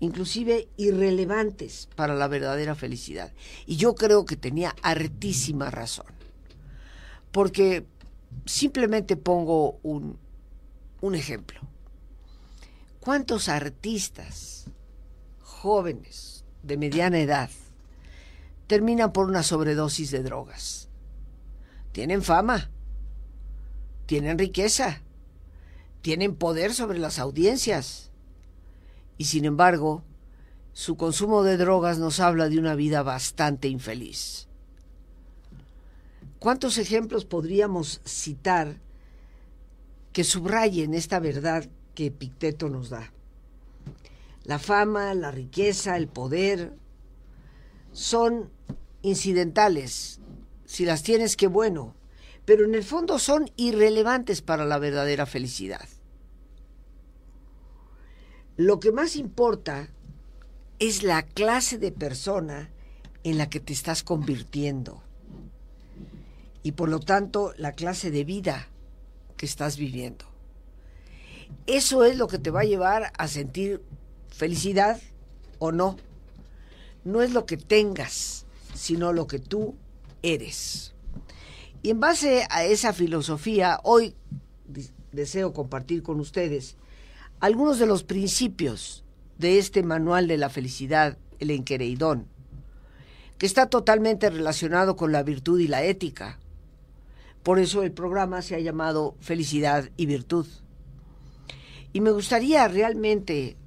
inclusive 0.00 0.68
irrelevantes 0.78 1.88
para 1.96 2.14
la 2.14 2.28
verdadera 2.28 2.74
felicidad. 2.74 3.32
Y 3.66 3.76
yo 3.76 3.94
creo 3.94 4.24
que 4.24 4.36
tenía 4.36 4.74
hartísima 4.82 5.70
razón, 5.70 6.06
porque 7.30 7.86
simplemente 8.46 9.16
pongo 9.16 9.78
un, 9.82 10.18
un 11.02 11.14
ejemplo. 11.14 11.60
¿Cuántos 13.00 13.48
artistas 13.48 14.66
jóvenes 15.60 16.46
de 16.62 16.78
mediana 16.78 17.18
edad 17.18 17.50
terminan 18.66 19.12
por 19.12 19.28
una 19.28 19.42
sobredosis 19.42 20.10
de 20.10 20.22
drogas. 20.22 20.88
Tienen 21.92 22.22
fama, 22.22 22.70
tienen 24.06 24.38
riqueza, 24.38 25.02
tienen 26.00 26.34
poder 26.34 26.72
sobre 26.72 26.98
las 26.98 27.18
audiencias 27.18 28.10
y 29.18 29.26
sin 29.26 29.44
embargo 29.44 30.02
su 30.72 30.96
consumo 30.96 31.42
de 31.42 31.58
drogas 31.58 31.98
nos 31.98 32.20
habla 32.20 32.48
de 32.48 32.58
una 32.58 32.74
vida 32.74 33.02
bastante 33.02 33.68
infeliz. 33.68 34.48
¿Cuántos 36.38 36.78
ejemplos 36.78 37.26
podríamos 37.26 38.00
citar 38.06 38.78
que 40.14 40.24
subrayen 40.24 40.94
esta 40.94 41.18
verdad 41.18 41.68
que 41.94 42.06
Epicteto 42.06 42.70
nos 42.70 42.88
da? 42.88 43.12
La 44.50 44.58
fama, 44.58 45.14
la 45.14 45.30
riqueza, 45.30 45.96
el 45.96 46.08
poder 46.08 46.72
son 47.92 48.50
incidentales. 49.00 50.18
Si 50.64 50.84
las 50.84 51.04
tienes, 51.04 51.36
qué 51.36 51.46
bueno. 51.46 51.94
Pero 52.46 52.64
en 52.64 52.74
el 52.74 52.82
fondo 52.82 53.20
son 53.20 53.48
irrelevantes 53.54 54.42
para 54.42 54.64
la 54.64 54.80
verdadera 54.80 55.24
felicidad. 55.24 55.88
Lo 58.56 58.80
que 58.80 58.90
más 58.90 59.14
importa 59.14 59.88
es 60.80 61.04
la 61.04 61.22
clase 61.22 61.78
de 61.78 61.92
persona 61.92 62.70
en 63.22 63.38
la 63.38 63.48
que 63.48 63.60
te 63.60 63.72
estás 63.72 64.02
convirtiendo. 64.02 65.00
Y 66.64 66.72
por 66.72 66.88
lo 66.88 66.98
tanto, 66.98 67.54
la 67.56 67.70
clase 67.70 68.10
de 68.10 68.24
vida 68.24 68.66
que 69.36 69.46
estás 69.46 69.76
viviendo. 69.76 70.24
Eso 71.68 72.02
es 72.02 72.16
lo 72.16 72.26
que 72.26 72.40
te 72.40 72.50
va 72.50 72.62
a 72.62 72.64
llevar 72.64 73.12
a 73.16 73.28
sentir 73.28 73.80
felicidad 74.40 74.98
o 75.58 75.70
no. 75.70 75.98
No 77.04 77.20
es 77.20 77.34
lo 77.34 77.44
que 77.44 77.58
tengas, 77.58 78.46
sino 78.74 79.12
lo 79.12 79.26
que 79.26 79.38
tú 79.38 79.74
eres. 80.22 80.94
Y 81.82 81.90
en 81.90 82.00
base 82.00 82.46
a 82.48 82.64
esa 82.64 82.94
filosofía, 82.94 83.80
hoy 83.84 84.14
deseo 85.12 85.52
compartir 85.52 86.02
con 86.02 86.20
ustedes 86.20 86.78
algunos 87.38 87.78
de 87.78 87.84
los 87.84 88.02
principios 88.02 89.04
de 89.36 89.58
este 89.58 89.82
manual 89.82 90.26
de 90.26 90.38
la 90.38 90.48
felicidad, 90.48 91.18
el 91.38 91.50
Enquereidón, 91.50 92.26
que 93.36 93.44
está 93.44 93.66
totalmente 93.66 94.30
relacionado 94.30 94.96
con 94.96 95.12
la 95.12 95.22
virtud 95.22 95.60
y 95.60 95.68
la 95.68 95.82
ética. 95.82 96.38
Por 97.42 97.58
eso 97.58 97.82
el 97.82 97.92
programa 97.92 98.40
se 98.40 98.54
ha 98.54 98.60
llamado 98.60 99.16
Felicidad 99.20 99.90
y 99.98 100.06
Virtud. 100.06 100.46
Y 101.92 102.00
me 102.00 102.10
gustaría 102.10 102.66
realmente 102.68 103.58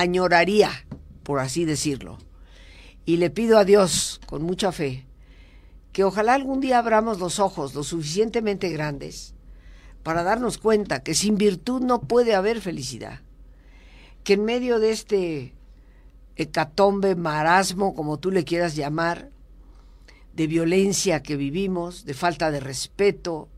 añoraría, 0.00 0.70
por 1.22 1.40
así 1.40 1.64
decirlo. 1.64 2.18
Y 3.04 3.16
le 3.16 3.30
pido 3.30 3.58
a 3.58 3.64
Dios, 3.64 4.20
con 4.26 4.42
mucha 4.42 4.72
fe, 4.72 5.06
que 5.92 6.04
ojalá 6.04 6.34
algún 6.34 6.60
día 6.60 6.78
abramos 6.78 7.18
los 7.18 7.38
ojos 7.38 7.74
lo 7.74 7.82
suficientemente 7.82 8.68
grandes 8.68 9.34
para 10.02 10.22
darnos 10.22 10.58
cuenta 10.58 11.02
que 11.02 11.14
sin 11.14 11.36
virtud 11.36 11.80
no 11.80 12.02
puede 12.02 12.34
haber 12.34 12.60
felicidad. 12.60 13.20
Que 14.22 14.34
en 14.34 14.44
medio 14.44 14.78
de 14.78 14.90
este 14.90 15.54
hecatombe, 16.36 17.16
marasmo, 17.16 17.94
como 17.94 18.18
tú 18.18 18.30
le 18.30 18.44
quieras 18.44 18.76
llamar, 18.76 19.30
de 20.34 20.46
violencia 20.46 21.22
que 21.22 21.36
vivimos, 21.36 22.04
de 22.04 22.12
falta 22.12 22.50
de 22.50 22.60
respeto, 22.60 23.48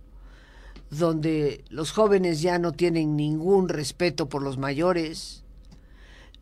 donde 0.91 1.65
los 1.69 1.91
jóvenes 1.91 2.41
ya 2.41 2.59
no 2.59 2.73
tienen 2.73 3.17
ningún 3.17 3.69
respeto 3.69 4.29
por 4.29 4.43
los 4.43 4.57
mayores, 4.57 5.45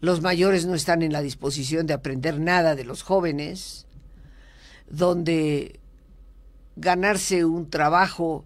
los 0.06 0.20
mayores 0.20 0.66
no 0.66 0.76
están 0.76 1.02
en 1.02 1.12
la 1.12 1.20
disposición 1.20 1.88
de 1.88 1.92
aprender 1.92 2.38
nada 2.38 2.76
de 2.76 2.84
los 2.84 3.02
jóvenes, 3.02 3.88
donde 4.88 5.80
ganarse 6.76 7.44
un 7.44 7.68
trabajo, 7.68 8.44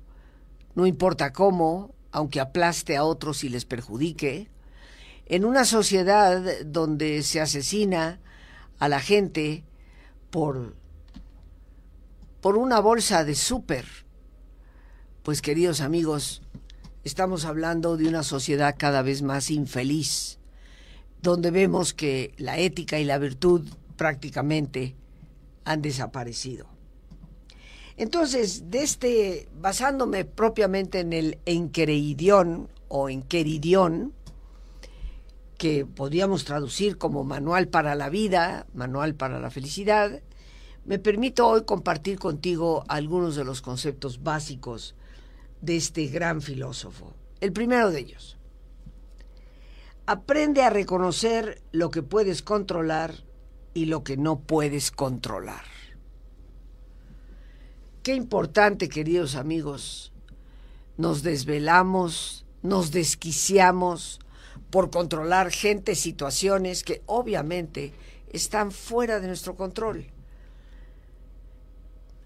no 0.75 0.87
importa 0.87 1.35
cómo, 1.35 1.95
aunque 2.12 2.40
aplaste 2.40 2.97
a 2.97 3.05
otros 3.05 3.45
y 3.45 3.50
les 3.50 3.67
perjudique, 3.67 4.49
en 5.26 5.45
una 5.45 5.67
sociedad 5.67 6.43
donde 6.64 7.23
se 7.23 7.43
asesina 7.43 8.21
a 8.79 8.88
la 8.88 9.00
gente 9.00 9.62
por 10.31 10.75
por 12.40 12.57
una 12.57 12.81
bolsa 12.81 13.23
de 13.23 13.35
súper. 13.35 13.85
Pues 15.23 15.43
queridos 15.43 15.83
amigos, 15.83 16.40
estamos 17.05 17.45
hablando 17.45 17.99
de 17.99 18.09
una 18.09 18.23
sociedad 18.23 18.76
cada 18.79 19.02
vez 19.02 19.21
más 19.21 19.50
infeliz, 19.50 20.39
donde 21.23 21.50
vemos 21.50 21.95
que 21.95 22.35
la 22.37 22.59
ética 22.59 22.99
y 22.99 23.05
la 23.05 23.19
virtud 23.19 23.69
prácticamente 23.97 24.95
han 25.65 25.83
desaparecido. 25.83 26.67
Entonces, 27.97 28.71
de 28.71 28.83
este, 28.83 29.49
basándome 29.61 30.25
propiamente 30.25 31.00
en 31.00 31.12
el 31.12 31.39
enquereidión 31.45 32.69
o 32.89 33.11
enqueridión, 33.11 34.15
que 35.59 35.85
podríamos 35.85 36.47
traducir 36.47 36.97
como 36.97 37.23
manual 37.23 37.69
para 37.69 37.95
la 37.95 38.09
vida, 38.09 38.67
manual 38.73 39.15
para 39.15 39.39
la 39.39 39.50
felicidad, 39.50 40.23
me 40.87 40.99
permito 40.99 41.47
hoy 41.47 41.65
compartir 41.65 42.19
contigo 42.19 42.85
algunos 42.89 43.37
de 43.37 43.45
los 43.45 43.61
conceptos 43.61 44.23
básicos 44.23 44.95
de 45.61 45.77
este 45.77 46.07
gran 46.07 46.41
filósofo. 46.41 47.12
El 47.43 47.53
primero 47.53 47.91
de 47.91 48.00
ellos. 48.00 48.39
Aprende 50.12 50.64
a 50.64 50.71
reconocer 50.71 51.62
lo 51.71 51.93
que 51.93 52.02
puedes 52.02 52.43
controlar 52.43 53.14
y 53.75 53.85
lo 53.85 54.02
que 54.02 54.17
no 54.17 54.40
puedes 54.40 54.90
controlar. 54.90 55.62
Qué 58.02 58.17
importante, 58.17 58.88
queridos 58.88 59.37
amigos. 59.37 60.12
Nos 60.97 61.23
desvelamos, 61.23 62.45
nos 62.61 62.90
desquiciamos 62.90 64.19
por 64.71 64.90
controlar 64.90 65.52
gente, 65.52 65.95
situaciones 65.95 66.83
que 66.83 67.02
obviamente 67.07 67.95
están 68.33 68.73
fuera 68.73 69.21
de 69.21 69.29
nuestro 69.29 69.55
control. 69.55 70.07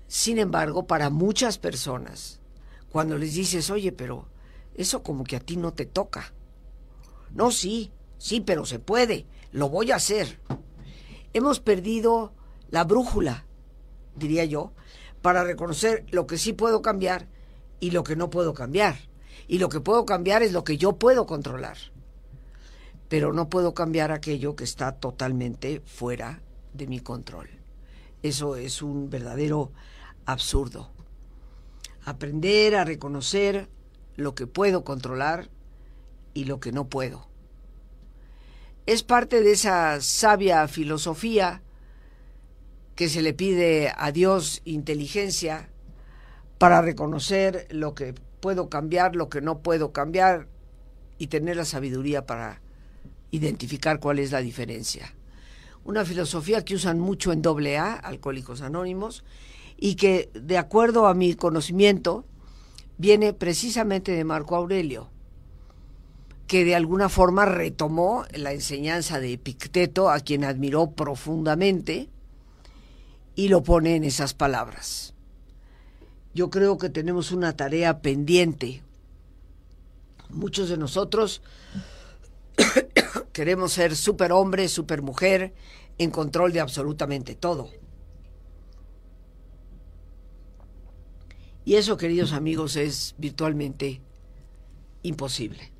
Sin 0.09 0.39
embargo, 0.39 0.87
para 0.87 1.11
muchas 1.11 1.59
personas, 1.59 2.41
cuando 2.89 3.19
les 3.19 3.35
dices, 3.35 3.69
oye, 3.69 3.93
pero 3.93 4.27
eso 4.75 5.03
como 5.03 5.25
que 5.25 5.37
a 5.37 5.41
ti 5.41 5.59
no 5.59 5.75
te 5.75 5.85
toca. 5.85 6.33
No, 7.35 7.51
sí, 7.51 7.93
sí, 8.17 8.41
pero 8.41 8.65
se 8.65 8.79
puede, 8.79 9.27
lo 9.53 9.69
voy 9.69 9.91
a 9.91 9.97
hacer. 9.97 10.41
Hemos 11.33 11.61
perdido 11.61 12.33
la 12.71 12.85
brújula, 12.85 13.45
diría 14.15 14.45
yo, 14.45 14.73
para 15.21 15.43
reconocer 15.43 16.07
lo 16.11 16.27
que 16.27 16.39
sí 16.39 16.53
puedo 16.53 16.81
cambiar 16.81 17.29
y 17.81 17.91
lo 17.91 18.05
que 18.05 18.17
no 18.17 18.31
puedo 18.31 18.55
cambiar. 18.55 18.97
Y 19.49 19.59
lo 19.59 19.69
que 19.69 19.81
puedo 19.81 20.07
cambiar 20.07 20.43
es 20.43 20.53
lo 20.53 20.65
que 20.65 20.79
yo 20.79 20.97
puedo 20.97 21.27
controlar. 21.27 21.77
Pero 23.09 23.33
no 23.33 23.49
puedo 23.49 23.75
cambiar 23.75 24.13
aquello 24.13 24.57
que 24.57 24.65
está 24.65 24.93
totalmente 24.93 25.81
fuera 25.85 26.41
de 26.73 26.87
mi 26.87 27.01
control. 27.01 27.49
Eso 28.23 28.57
es 28.57 28.81
un 28.81 29.11
verdadero 29.11 29.73
absurdo. 30.25 30.91
Aprender 32.05 32.77
a 32.77 32.85
reconocer 32.85 33.69
lo 34.17 34.35
que 34.35 34.47
puedo 34.47 34.85
controlar 34.85 35.51
y 36.35 36.45
lo 36.45 36.61
que 36.61 36.73
no 36.73 36.89
puedo. 36.89 37.29
Es 38.87 39.03
parte 39.03 39.41
de 39.41 39.53
esa 39.53 40.01
sabia 40.03 40.69
filosofía 40.69 41.63
que 42.97 43.09
se 43.09 43.23
le 43.23 43.33
pide 43.33 43.93
a 43.97 44.13
Dios 44.13 44.61
inteligencia 44.65 45.71
para 46.59 46.83
reconocer 46.83 47.67
lo 47.71 47.95
que 47.95 48.15
puedo 48.41 48.69
cambiar, 48.69 49.17
lo 49.17 49.29
que 49.29 49.41
no 49.41 49.61
puedo 49.61 49.93
cambiar 49.93 50.49
y 51.19 51.29
tener 51.29 51.57
la 51.57 51.65
sabiduría 51.65 52.27
para 52.27 52.61
identificar 53.31 54.01
cuál 54.01 54.19
es 54.19 54.33
la 54.33 54.41
diferencia. 54.41 55.15
Una 55.85 56.05
filosofía 56.05 56.65
que 56.65 56.75
usan 56.75 57.01
mucho 57.01 57.33
en 57.33 57.43
AA, 57.45 57.95
Alcohólicos 57.95 58.61
Anónimos, 58.61 59.25
y 59.77 59.97
que, 59.97 60.31
de 60.35 60.57
acuerdo 60.57 61.07
a 61.07 61.15
mi 61.15 61.35
conocimiento, 61.35 62.25
viene 62.97 63.33
precisamente 63.33 64.13
de 64.13 64.25
Marco 64.25 64.57
Aurelio, 64.57 65.11
que 66.47 66.65
de 66.65 66.75
alguna 66.75 67.09
forma 67.09 67.47
retomó 67.47 68.25
la 68.33 68.53
enseñanza 68.53 69.21
de 69.21 69.33
Epicteto, 69.33 70.11
a 70.11 70.21
quien 70.21 70.45
admiró 70.45 70.91
profundamente, 70.91 72.09
y 73.35 73.49
lo 73.49 73.63
pone 73.63 73.97
en 73.97 74.05
esas 74.05 74.35
palabras. 74.35 75.15
Yo 76.35 76.51
creo 76.51 76.79
que 76.79 76.91
tenemos 76.91 77.33
una 77.33 77.57
tarea 77.57 78.01
pendiente. 78.01 78.83
Muchos 80.29 80.69
de 80.69 80.77
nosotros 80.77 81.43
queremos 83.33 83.73
ser 83.73 83.97
superhombre, 83.97 84.69
supermujer, 84.69 85.55
en 85.99 86.11
control 86.11 86.53
de 86.53 86.61
absolutamente 86.61 87.35
todo. 87.35 87.71
Y 91.65 91.77
eso, 91.77 91.97
queridos 91.97 92.33
amigos, 92.33 92.77
es 92.77 93.15
virtualmente 93.17 94.03
imposible. 95.03 95.74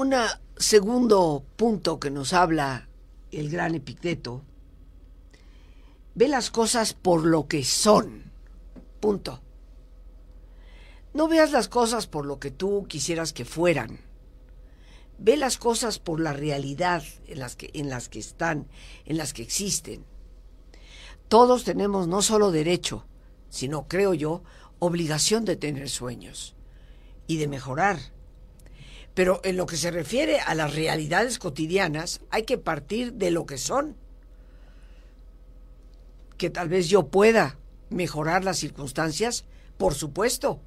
Un 0.00 0.14
segundo 0.56 1.44
punto 1.56 2.00
que 2.00 2.10
nos 2.10 2.32
habla 2.32 2.88
el 3.32 3.50
gran 3.50 3.74
Epicteto, 3.74 4.40
ve 6.14 6.26
las 6.26 6.50
cosas 6.50 6.94
por 6.94 7.26
lo 7.26 7.46
que 7.48 7.64
son. 7.64 8.32
Punto. 8.98 9.42
No 11.12 11.28
veas 11.28 11.52
las 11.52 11.68
cosas 11.68 12.06
por 12.06 12.24
lo 12.24 12.40
que 12.40 12.50
tú 12.50 12.86
quisieras 12.88 13.34
que 13.34 13.44
fueran. 13.44 14.00
Ve 15.18 15.36
las 15.36 15.58
cosas 15.58 15.98
por 15.98 16.18
la 16.18 16.32
realidad 16.32 17.02
en 17.26 17.38
las 17.38 17.54
que, 17.54 17.68
en 17.74 17.90
las 17.90 18.08
que 18.08 18.20
están, 18.20 18.68
en 19.04 19.18
las 19.18 19.34
que 19.34 19.42
existen. 19.42 20.06
Todos 21.28 21.64
tenemos 21.64 22.08
no 22.08 22.22
solo 22.22 22.50
derecho, 22.50 23.04
sino, 23.50 23.86
creo 23.86 24.14
yo, 24.14 24.44
obligación 24.78 25.44
de 25.44 25.56
tener 25.56 25.90
sueños 25.90 26.56
y 27.26 27.36
de 27.36 27.48
mejorar. 27.48 27.98
Pero 29.14 29.40
en 29.44 29.56
lo 29.56 29.66
que 29.66 29.76
se 29.76 29.90
refiere 29.90 30.40
a 30.40 30.54
las 30.54 30.74
realidades 30.74 31.38
cotidianas, 31.38 32.20
hay 32.30 32.44
que 32.44 32.58
partir 32.58 33.14
de 33.14 33.30
lo 33.30 33.46
que 33.46 33.58
son. 33.58 33.96
Que 36.36 36.50
tal 36.50 36.68
vez 36.68 36.88
yo 36.88 37.08
pueda 37.08 37.58
mejorar 37.90 38.44
las 38.44 38.58
circunstancias, 38.58 39.44
por 39.76 39.94
supuesto. 39.94 40.60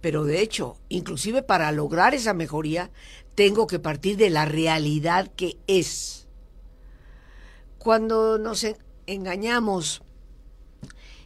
Pero 0.00 0.24
de 0.24 0.40
hecho, 0.40 0.78
inclusive 0.88 1.42
para 1.42 1.70
lograr 1.72 2.14
esa 2.14 2.34
mejoría, 2.34 2.90
tengo 3.34 3.66
que 3.66 3.78
partir 3.78 4.16
de 4.16 4.30
la 4.30 4.44
realidad 4.44 5.30
que 5.36 5.58
es. 5.66 6.26
Cuando 7.78 8.38
nos 8.38 8.66
engañamos 9.06 10.02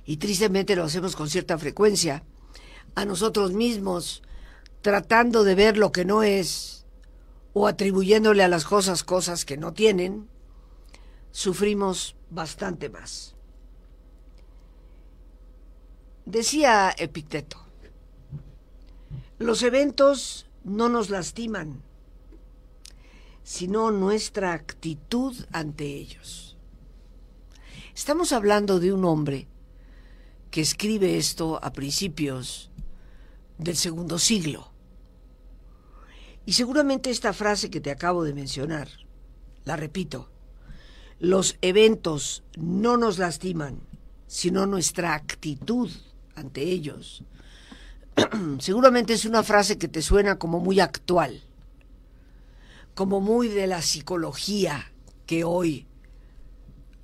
y 0.04 0.16
tristemente 0.16 0.76
lo 0.76 0.84
hacemos 0.84 1.16
con 1.16 1.30
cierta 1.30 1.58
frecuencia, 1.58 2.24
a 2.94 3.04
nosotros 3.04 3.52
mismos, 3.52 4.22
tratando 4.82 5.44
de 5.44 5.54
ver 5.54 5.78
lo 5.78 5.92
que 5.92 6.04
no 6.04 6.22
es 6.22 6.84
o 7.54 7.66
atribuyéndole 7.66 8.42
a 8.42 8.48
las 8.48 8.64
cosas 8.64 9.04
cosas 9.04 9.44
que 9.44 9.56
no 9.56 9.72
tienen, 9.72 10.28
sufrimos 11.30 12.16
bastante 12.30 12.88
más. 12.88 13.34
Decía 16.24 16.94
Epicteto, 16.96 17.58
los 19.38 19.62
eventos 19.62 20.46
no 20.64 20.88
nos 20.88 21.10
lastiman, 21.10 21.82
sino 23.42 23.90
nuestra 23.90 24.52
actitud 24.52 25.36
ante 25.52 25.84
ellos. 25.84 26.56
Estamos 27.94 28.32
hablando 28.32 28.80
de 28.80 28.92
un 28.92 29.04
hombre 29.04 29.48
que 30.50 30.60
escribe 30.60 31.18
esto 31.18 31.58
a 31.62 31.72
principios 31.72 32.70
del 33.58 33.76
segundo 33.76 34.18
siglo. 34.18 34.71
Y 36.44 36.52
seguramente 36.54 37.10
esta 37.10 37.32
frase 37.32 37.70
que 37.70 37.80
te 37.80 37.90
acabo 37.90 38.24
de 38.24 38.34
mencionar, 38.34 38.88
la 39.64 39.76
repito, 39.76 40.28
los 41.20 41.56
eventos 41.60 42.42
no 42.56 42.96
nos 42.96 43.18
lastiman, 43.18 43.80
sino 44.26 44.66
nuestra 44.66 45.14
actitud 45.14 45.90
ante 46.34 46.62
ellos. 46.62 47.22
seguramente 48.58 49.12
es 49.12 49.24
una 49.24 49.42
frase 49.42 49.78
que 49.78 49.88
te 49.88 50.02
suena 50.02 50.38
como 50.38 50.58
muy 50.58 50.80
actual, 50.80 51.42
como 52.94 53.20
muy 53.20 53.48
de 53.48 53.66
la 53.66 53.82
psicología 53.82 54.92
que 55.26 55.44
hoy 55.44 55.86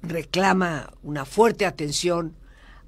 reclama 0.03 0.93
una 1.03 1.25
fuerte 1.25 1.65
atención 1.67 2.35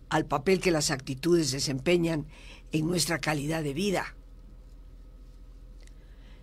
al 0.09 0.27
papel 0.27 0.61
que 0.61 0.71
las 0.71 0.91
actitudes 0.91 1.53
desempeñan 1.53 2.27
en 2.73 2.87
nuestra 2.87 3.19
calidad 3.21 3.63
de 3.63 3.75
vida. 3.75 4.17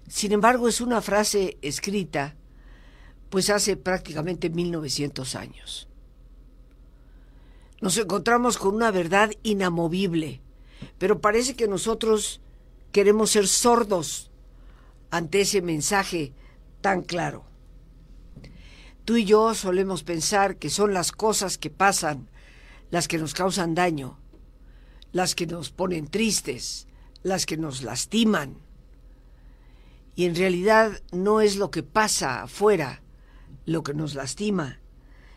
Sin 0.07 0.31
embargo, 0.31 0.67
es 0.67 0.81
una 0.81 1.01
frase 1.01 1.57
escrita 1.61 2.35
pues 3.29 3.49
hace 3.49 3.75
prácticamente 3.75 4.49
1900 4.49 5.35
años. 5.35 5.87
Nos 7.81 7.97
encontramos 7.97 8.57
con 8.57 8.73
una 8.73 8.89
verdad 8.89 9.31
inamovible, 9.43 10.41
pero 10.97 11.19
parece 11.19 11.55
que 11.55 11.67
nosotros 11.67 12.41
queremos 12.91 13.31
ser 13.31 13.47
sordos 13.47 14.31
ante 15.11 15.41
ese 15.41 15.61
mensaje 15.61 16.33
tan 16.81 17.01
claro. 17.03 17.45
Tú 19.05 19.17
y 19.17 19.25
yo 19.25 19.53
solemos 19.53 20.03
pensar 20.03 20.57
que 20.57 20.69
son 20.69 20.93
las 20.93 21.11
cosas 21.11 21.57
que 21.57 21.69
pasan 21.69 22.29
las 22.89 23.07
que 23.07 23.17
nos 23.17 23.33
causan 23.33 23.75
daño, 23.75 24.17
las 25.11 25.35
que 25.35 25.45
nos 25.45 25.71
ponen 25.71 26.07
tristes, 26.07 26.87
las 27.23 27.45
que 27.45 27.57
nos 27.57 27.83
lastiman. 27.83 28.57
Y 30.17 30.25
en 30.25 30.33
realidad 30.33 30.99
no 31.11 31.41
es 31.41 31.57
lo 31.57 31.69
que 31.69 31.83
pasa 31.83 32.41
afuera 32.41 33.03
lo 33.65 33.83
que 33.83 33.93
nos 33.93 34.15
lastima, 34.15 34.79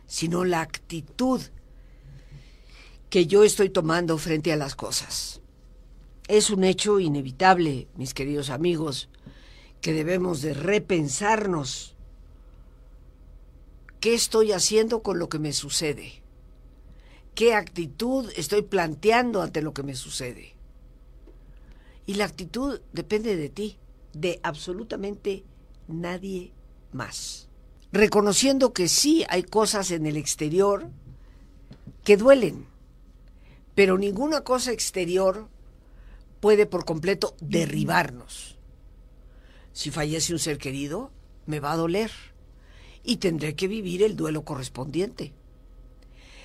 sino 0.07 0.47
la 0.47 0.63
actitud 0.63 1.43
que 3.11 3.27
yo 3.27 3.45
estoy 3.45 3.69
tomando 3.69 4.17
frente 4.17 4.55
a 4.55 4.57
las 4.57 4.77
cosas. 4.77 5.43
Es 6.29 6.49
un 6.49 6.65
hecho 6.65 6.99
inevitable, 6.99 7.89
mis 7.95 8.15
queridos 8.15 8.49
amigos, 8.49 9.11
que 9.83 9.93
debemos 9.93 10.41
de 10.41 10.55
repensarnos 10.55 11.95
qué 14.01 14.15
estoy 14.15 14.53
haciendo 14.53 15.03
con 15.03 15.19
lo 15.19 15.29
que 15.29 15.39
me 15.39 15.53
sucede, 15.53 16.23
qué 17.35 17.53
actitud 17.53 18.33
estoy 18.35 18.63
planteando 18.63 19.43
ante 19.43 19.61
lo 19.61 19.75
que 19.75 19.83
me 19.83 19.95
sucede. 19.95 20.55
Y 22.07 22.15
la 22.15 22.25
actitud 22.25 22.81
depende 22.95 23.37
de 23.37 23.51
ti, 23.51 23.77
de 24.13 24.41
absolutamente 24.43 25.45
nadie 25.89 26.53
más. 26.93 27.49
Reconociendo 27.93 28.73
que 28.73 28.89
sí 28.89 29.25
hay 29.29 29.43
cosas 29.43 29.91
en 29.91 30.07
el 30.07 30.17
exterior 30.17 30.89
que 32.05 32.17
duelen, 32.17 32.67
pero 33.75 33.99
ninguna 33.99 34.43
cosa 34.43 34.73
exterior 34.73 35.49
puede 36.41 36.67
por 36.67 36.85
completo 36.85 37.35
derribarnos. 37.41 38.57
Si 39.73 39.91
fallece 39.91 40.33
un 40.33 40.39
ser 40.39 40.59
querido, 40.59 41.11
me 41.47 41.61
va 41.61 41.73
a 41.73 41.77
doler 41.77 42.11
y 43.03 43.17
tendré 43.17 43.55
que 43.55 43.69
vivir 43.69 44.03
el 44.03 44.17
duelo 44.17 44.45
correspondiente. 44.45 45.33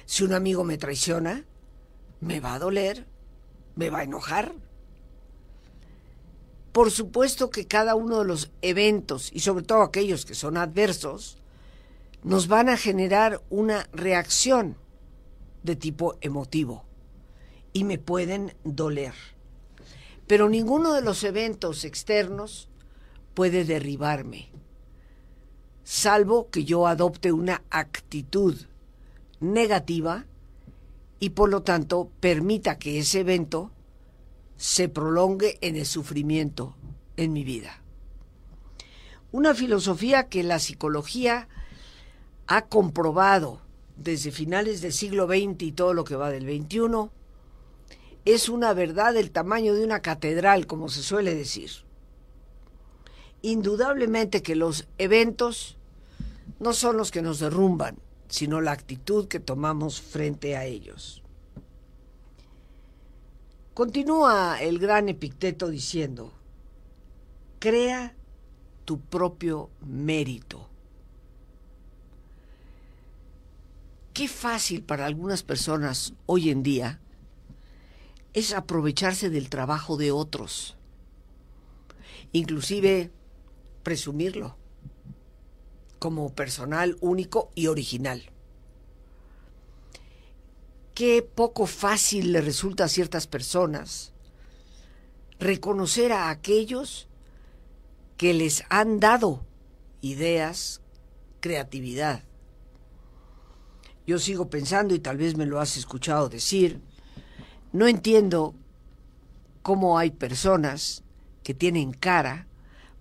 Si 0.06 0.24
un 0.24 0.34
amigo 0.34 0.64
me 0.64 0.78
traiciona, 0.78 1.46
me 2.22 2.40
va 2.40 2.54
a 2.54 2.60
doler, 2.60 3.08
me 3.76 3.90
va 3.90 4.00
a 4.00 4.04
enojar. 4.04 4.54
Por 6.76 6.92
supuesto 6.92 7.52
que 7.52 7.68
cada 7.68 7.96
uno 7.96 8.20
de 8.20 8.26
los 8.26 8.52
eventos, 8.62 9.32
y 9.32 9.40
sobre 9.40 9.64
todo 9.64 9.82
aquellos 9.82 10.26
que 10.26 10.36
son 10.36 10.58
adversos, 10.58 11.38
nos 12.22 12.50
van 12.50 12.68
a 12.68 12.76
generar 12.76 13.42
una 13.50 13.88
reacción 13.94 14.76
de 15.64 15.78
tipo 15.78 16.18
emotivo 16.20 16.84
y 17.72 17.86
me 17.86 17.98
pueden 17.98 18.58
doler. 18.66 19.14
Pero 20.28 20.50
ninguno 20.50 20.92
de 20.92 21.02
los 21.02 21.24
eventos 21.24 21.86
externos 21.86 22.68
puede 23.36 23.64
derribarme, 23.64 24.50
salvo 25.86 26.50
que 26.50 26.66
yo 26.66 26.88
adopte 26.88 27.32
una 27.32 27.64
actitud 27.70 28.54
negativa 29.40 30.26
y 31.22 31.30
por 31.30 31.48
lo 31.50 31.62
tanto 31.64 32.12
permita 32.20 32.78
que 32.78 33.00
ese 33.00 33.22
evento 33.22 33.72
se 34.58 34.90
prolongue 34.90 35.58
en 35.62 35.76
el 35.76 35.86
sufrimiento 35.86 36.76
en 37.18 37.34
mi 37.34 37.44
vida. 37.44 37.82
Una 39.32 39.54
filosofía 39.54 40.30
que 40.30 40.44
la 40.44 40.60
psicología 40.60 41.48
ha 42.48 42.68
comprobado 42.68 43.62
desde 43.98 44.32
finales 44.32 44.82
del 44.82 44.94
siglo 44.94 45.28
XX 45.28 45.62
y 45.64 45.72
todo 45.72 45.94
lo 45.94 46.04
que 46.04 46.16
va 46.16 46.30
del 46.30 46.44
XXI 46.44 47.10
es 48.26 48.50
una 48.50 48.74
verdad 48.74 49.14
del 49.14 49.32
tamaño 49.32 49.74
de 49.74 49.84
una 49.84 50.02
catedral, 50.02 50.68
como 50.68 50.90
se 50.90 51.04
suele 51.04 51.36
decir. 51.36 51.72
Indudablemente 53.42 54.42
que 54.42 54.56
los 54.56 54.88
eventos 54.98 55.78
no 56.60 56.74
son 56.74 56.98
los 56.98 57.12
que 57.12 57.22
nos 57.22 57.40
derrumban, 57.40 57.98
sino 58.28 58.62
la 58.62 58.72
actitud 58.72 59.28
que 59.28 59.40
tomamos 59.40 60.02
frente 60.02 60.58
a 60.58 60.66
ellos. 60.66 61.25
Continúa 63.76 64.62
el 64.62 64.80
gran 64.80 65.10
Epicteto 65.10 65.68
diciendo, 65.68 66.32
crea 67.60 68.16
tu 68.86 69.02
propio 69.02 69.70
mérito. 69.82 70.70
Qué 74.14 74.30
fácil 74.30 74.82
para 74.82 75.06
algunas 75.06 75.44
personas 75.44 76.14
hoy 76.26 76.52
en 76.52 76.64
día 76.64 77.02
es 78.32 78.54
aprovecharse 78.54 79.30
del 79.30 79.50
trabajo 79.50 79.98
de 79.98 80.14
otros, 80.14 80.78
inclusive 82.32 83.12
presumirlo 83.84 84.56
como 86.00 86.34
personal 86.34 86.96
único 87.02 87.52
y 87.56 87.68
original. 87.68 88.32
Qué 90.96 91.22
poco 91.22 91.66
fácil 91.66 92.32
le 92.32 92.40
resulta 92.40 92.86
a 92.86 92.88
ciertas 92.88 93.28
personas 93.28 94.14
reconocer 95.40 96.14
a 96.14 96.30
aquellos 96.30 97.10
que 98.16 98.34
les 98.34 98.64
han 98.70 99.02
dado 99.02 99.46
ideas, 100.00 100.82
creatividad. 101.42 102.24
Yo 104.08 104.20
sigo 104.20 104.50
pensando, 104.50 104.96
y 104.96 105.00
tal 105.00 105.18
vez 105.18 105.36
me 105.36 105.46
lo 105.46 105.60
has 105.60 105.76
escuchado 105.76 106.30
decir, 106.30 106.80
no 107.74 107.90
entiendo 107.90 108.56
cómo 109.64 110.00
hay 110.00 110.12
personas 110.12 111.04
que 111.44 111.54
tienen 111.54 111.92
cara 111.92 112.48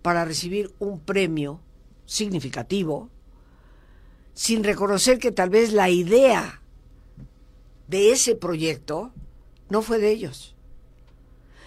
para 0.02 0.24
recibir 0.24 0.74
un 0.80 0.98
premio 0.98 1.60
significativo 2.06 3.08
sin 4.32 4.64
reconocer 4.64 5.20
que 5.20 5.30
tal 5.30 5.48
vez 5.48 5.72
la 5.72 5.90
idea 5.90 6.60
de 7.88 8.12
ese 8.12 8.34
proyecto 8.34 9.12
no 9.68 9.82
fue 9.82 9.98
de 9.98 10.10
ellos, 10.10 10.54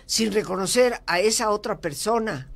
sin 0.05 0.31
reconocer 0.31 1.01
a 1.05 1.19
esa 1.19 1.49
otra 1.49 1.79
persona, 1.79 2.51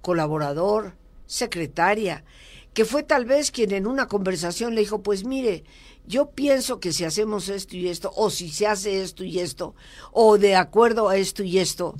colaborador, 0.00 0.94
secretaria, 1.26 2.24
que 2.72 2.84
fue 2.84 3.02
tal 3.02 3.24
vez 3.24 3.50
quien 3.50 3.72
en 3.72 3.86
una 3.86 4.08
conversación 4.08 4.74
le 4.74 4.80
dijo, 4.80 5.02
pues 5.02 5.24
mire, 5.24 5.64
yo 6.06 6.30
pienso 6.30 6.80
que 6.80 6.92
si 6.92 7.04
hacemos 7.04 7.48
esto 7.48 7.76
y 7.76 7.88
esto, 7.88 8.12
o 8.14 8.30
si 8.30 8.50
se 8.50 8.66
hace 8.66 9.02
esto 9.02 9.24
y 9.24 9.38
esto, 9.38 9.74
o 10.12 10.38
de 10.38 10.56
acuerdo 10.56 11.08
a 11.08 11.16
esto 11.16 11.42
y 11.42 11.58
esto, 11.58 11.94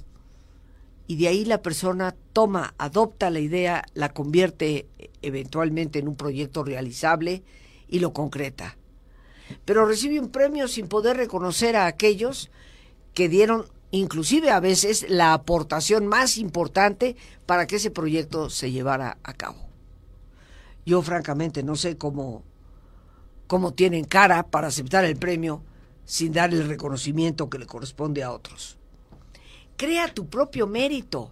y 1.07 1.17
de 1.17 1.29
ahí 1.29 1.45
la 1.45 1.63
persona 1.63 2.15
toma, 2.33 2.75
adopta 2.79 3.31
la 3.31 3.41
idea, 3.41 3.85
la 3.95 4.13
convierte 4.13 4.89
eventualmente 5.23 5.99
en 5.99 6.09
un 6.09 6.17
proyecto 6.17 6.65
realizable 6.65 7.43
y 7.89 8.01
lo 8.01 8.13
concreta. 8.13 8.77
Pero 9.65 9.87
recibe 9.87 10.21
un 10.21 10.31
premio 10.31 10.69
sin 10.69 10.89
poder 10.89 11.17
reconocer 11.17 11.77
a 11.77 11.87
aquellos 11.87 12.51
que 13.15 13.29
dieron 13.29 13.67
inclusive 13.91 14.51
a 14.51 14.61
veces 14.61 15.07
la 15.09 15.33
aportación 15.33 16.07
más 16.07 16.37
importante 16.37 17.17
para 17.47 17.67
que 17.67 17.77
ese 17.77 17.91
proyecto 17.91 18.51
se 18.51 18.73
llevara 18.73 19.19
a 19.23 19.35
cabo. 19.35 19.69
Yo 20.85 21.01
francamente 21.01 21.63
no 21.63 21.77
sé 21.77 21.97
cómo 21.97 22.43
cómo 23.47 23.73
tienen 23.73 24.05
cara 24.05 24.45
para 24.45 24.69
aceptar 24.69 25.05
el 25.05 25.17
premio 25.17 25.63
sin 26.05 26.33
dar 26.33 26.53
el 26.53 26.67
reconocimiento 26.67 27.49
que 27.49 27.59
le 27.59 27.67
corresponde 27.67 28.23
a 28.23 28.33
otros. 28.33 28.79
Crea 29.77 30.13
tu 30.13 30.29
propio 30.29 30.67
mérito. 30.67 31.31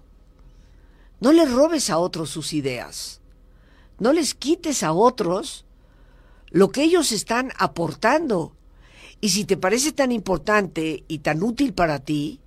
No 1.20 1.32
le 1.32 1.44
robes 1.46 1.90
a 1.90 1.98
otros 1.98 2.30
sus 2.30 2.52
ideas. 2.52 3.20
No 3.98 4.12
les 4.12 4.34
quites 4.34 4.82
a 4.82 4.92
otros 4.92 5.64
lo 6.52 6.70
que 6.70 6.84
ellos 6.84 7.12
están 7.12 7.50
aportando. 7.58 8.54
Y 9.20 9.30
si 9.30 9.44
te 9.44 9.56
parece 9.56 9.92
tan 9.92 10.12
importante 10.12 11.04
y 11.08 11.18
tan 11.18 11.42
útil 11.42 11.72
para 11.72 12.00
ti, 12.00 12.40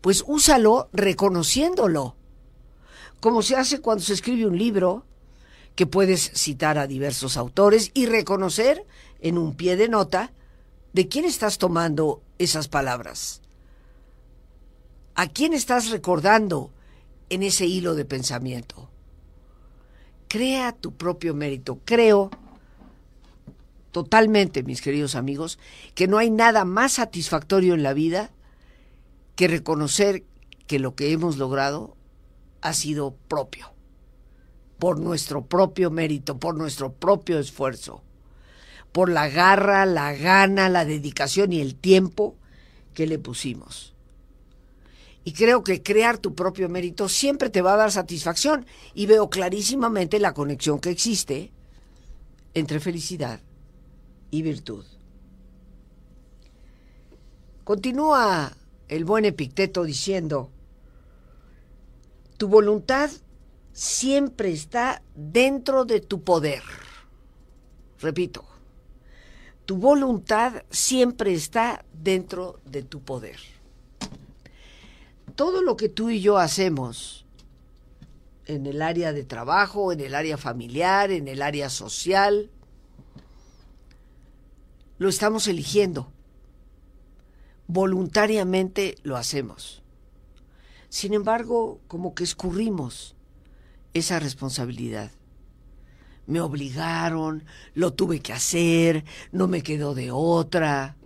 pues 0.00 0.22
úsalo 0.26 0.88
reconociéndolo. 0.92 2.16
Como 3.20 3.42
se 3.42 3.56
hace 3.56 3.80
cuando 3.80 4.04
se 4.04 4.14
escribe 4.14 4.46
un 4.46 4.58
libro 4.58 5.04
que 5.74 5.86
puedes 5.86 6.30
citar 6.34 6.78
a 6.78 6.86
diversos 6.86 7.36
autores 7.36 7.90
y 7.94 8.06
reconocer 8.06 8.86
en 9.20 9.38
un 9.38 9.54
pie 9.54 9.76
de 9.76 9.88
nota 9.88 10.32
de 10.92 11.08
quién 11.08 11.24
estás 11.24 11.58
tomando 11.58 12.22
esas 12.38 12.68
palabras. 12.68 13.40
¿A 15.14 15.28
quién 15.28 15.52
estás 15.54 15.90
recordando 15.90 16.70
en 17.28 17.42
ese 17.42 17.66
hilo 17.66 17.94
de 17.94 18.04
pensamiento? 18.04 18.90
Crea 20.28 20.72
tu 20.72 20.92
propio 20.92 21.34
mérito. 21.34 21.78
Creo 21.84 22.30
totalmente, 23.90 24.62
mis 24.62 24.80
queridos 24.80 25.14
amigos, 25.14 25.58
que 25.94 26.08
no 26.08 26.18
hay 26.18 26.30
nada 26.30 26.64
más 26.64 26.94
satisfactorio 26.94 27.74
en 27.74 27.82
la 27.82 27.92
vida 27.92 28.30
que 29.36 29.48
reconocer 29.48 30.24
que 30.66 30.78
lo 30.78 30.94
que 30.94 31.12
hemos 31.12 31.36
logrado 31.36 31.96
ha 32.60 32.72
sido 32.72 33.16
propio 33.28 33.72
por 34.78 34.98
nuestro 34.98 35.44
propio 35.44 35.90
mérito, 35.90 36.38
por 36.38 36.56
nuestro 36.56 36.92
propio 36.92 37.38
esfuerzo, 37.38 38.02
por 38.92 39.10
la 39.10 39.28
garra, 39.28 39.84
la 39.84 40.14
gana, 40.14 40.68
la 40.68 40.84
dedicación 40.84 41.52
y 41.52 41.60
el 41.60 41.74
tiempo 41.74 42.36
que 42.94 43.06
le 43.06 43.18
pusimos. 43.18 43.94
Y 45.22 45.32
creo 45.32 45.62
que 45.62 45.82
crear 45.82 46.16
tu 46.16 46.34
propio 46.34 46.70
mérito 46.70 47.10
siempre 47.10 47.50
te 47.50 47.60
va 47.60 47.74
a 47.74 47.76
dar 47.76 47.92
satisfacción 47.92 48.64
y 48.94 49.04
veo 49.04 49.28
clarísimamente 49.28 50.18
la 50.18 50.32
conexión 50.32 50.80
que 50.80 50.90
existe 50.90 51.52
entre 52.54 52.80
felicidad 52.80 53.40
y 54.30 54.42
virtud. 54.42 54.84
Continúa 57.64 58.52
el 58.88 59.04
buen 59.04 59.24
Epicteto 59.24 59.84
diciendo, 59.84 60.50
tu 62.36 62.48
voluntad 62.48 63.10
siempre 63.72 64.50
está 64.50 65.02
dentro 65.14 65.84
de 65.84 66.00
tu 66.00 66.22
poder. 66.22 66.62
Repito, 68.00 68.44
tu 69.66 69.76
voluntad 69.76 70.64
siempre 70.70 71.32
está 71.32 71.84
dentro 71.92 72.60
de 72.64 72.82
tu 72.82 73.02
poder. 73.02 73.38
Todo 75.36 75.62
lo 75.62 75.76
que 75.76 75.88
tú 75.88 76.10
y 76.10 76.20
yo 76.20 76.38
hacemos 76.38 77.24
en 78.46 78.66
el 78.66 78.82
área 78.82 79.12
de 79.12 79.24
trabajo, 79.24 79.92
en 79.92 80.00
el 80.00 80.14
área 80.14 80.36
familiar, 80.36 81.12
en 81.12 81.28
el 81.28 81.40
área 81.40 81.70
social, 81.70 82.50
lo 85.00 85.08
estamos 85.08 85.48
eligiendo. 85.48 86.12
Voluntariamente 87.66 88.96
lo 89.02 89.16
hacemos. 89.16 89.82
Sin 90.90 91.14
embargo, 91.14 91.80
como 91.88 92.14
que 92.14 92.22
escurrimos 92.22 93.16
esa 93.94 94.20
responsabilidad. 94.20 95.10
Me 96.26 96.42
obligaron, 96.42 97.44
lo 97.72 97.94
tuve 97.94 98.20
que 98.20 98.34
hacer, 98.34 99.06
no 99.32 99.48
me 99.48 99.62
quedó 99.62 99.94
de 99.94 100.10
otra. 100.10 100.96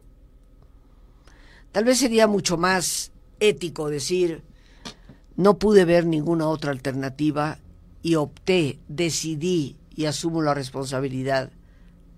Tal 1.71 1.85
vez 1.85 1.99
sería 1.99 2.27
mucho 2.27 2.57
más 2.57 3.13
ético 3.39 3.91
decir, 3.91 4.43
no 5.37 5.61
pude 5.61 5.85
ver 5.85 6.05
ninguna 6.05 6.49
otra 6.49 6.73
alternativa 6.73 7.61
y 8.03 8.17
opté, 8.17 8.81
decidí 8.89 9.77
y 9.95 10.07
asumo 10.07 10.43
la 10.43 10.53
responsabilidad 10.53 11.53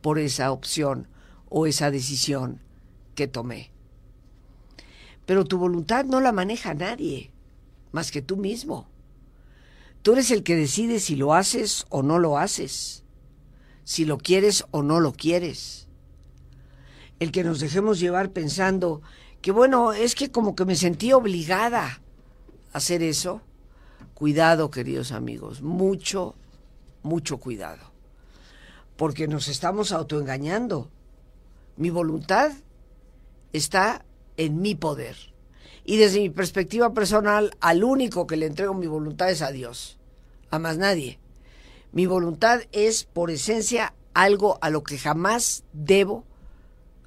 por 0.01 0.19
esa 0.19 0.53
opción 0.53 1.09
o 1.59 1.66
esa 1.66 1.90
decisión 1.90 2.61
que 3.14 3.29
tomé. 3.29 3.71
Pero 5.25 5.47
tu 5.47 5.57
voluntad 5.57 6.05
no 6.05 6.21
la 6.21 6.31
maneja 6.31 6.75
nadie, 6.75 7.31
más 7.92 8.11
que 8.11 8.21
tú 8.21 8.37
mismo. 8.37 8.87
Tú 10.03 10.12
eres 10.12 10.31
el 10.31 10.42
que 10.42 10.55
decide 10.55 11.01
si 11.01 11.16
lo 11.16 11.33
haces 11.33 11.87
o 11.88 12.03
no 12.03 12.19
lo 12.19 12.37
haces, 12.37 13.05
si 13.85 14.05
lo 14.05 14.19
quieres 14.19 14.66
o 14.71 14.83
no 14.83 15.01
lo 15.01 15.14
quieres. 15.14 15.88
El 17.21 17.33
que 17.33 17.42
nos 17.42 17.61
dejemos 17.61 18.01
llevar 18.01 18.33
pensando 18.33 19.01
que 19.40 19.51
bueno, 19.51 19.95
es 19.95 20.14
que 20.14 20.31
como 20.31 20.55
que 20.55 20.66
me 20.66 20.77
sentí 20.77 21.14
obligada 21.14 22.03
a 22.75 22.77
hacer 22.77 23.03
eso. 23.03 23.40
Cuidado, 24.12 24.71
queridos 24.71 25.11
amigos, 25.11 25.62
mucho, 25.62 26.35
mucho 27.03 27.38
cuidado. 27.38 27.92
Porque 28.99 29.27
nos 29.27 29.49
estamos 29.49 29.90
autoengañando. 29.90 30.90
Mi 31.77 31.91
voluntad 31.91 32.53
está 33.53 34.05
en 34.37 34.61
mi 34.61 34.75
poder. 34.75 35.17
Y 35.85 35.99
desde 35.99 36.21
mi 36.21 36.31
perspectiva 36.31 36.93
personal, 36.93 37.57
al 37.61 37.85
único 37.85 38.27
que 38.27 38.37
le 38.37 38.47
entrego 38.47 38.75
mi 38.75 38.87
voluntad 38.87 39.31
es 39.31 39.43
a 39.43 39.53
Dios, 39.53 39.99
a 40.51 40.59
más 40.59 40.79
nadie. 40.79 41.19
Mi 41.93 42.07
voluntad 42.07 42.61
es, 42.73 43.05
por 43.05 43.31
esencia, 43.31 43.95
algo 44.15 44.59
a 44.62 44.71
lo 44.71 44.83
que 44.83 44.99
jamás 44.99 45.65
debo 45.73 46.25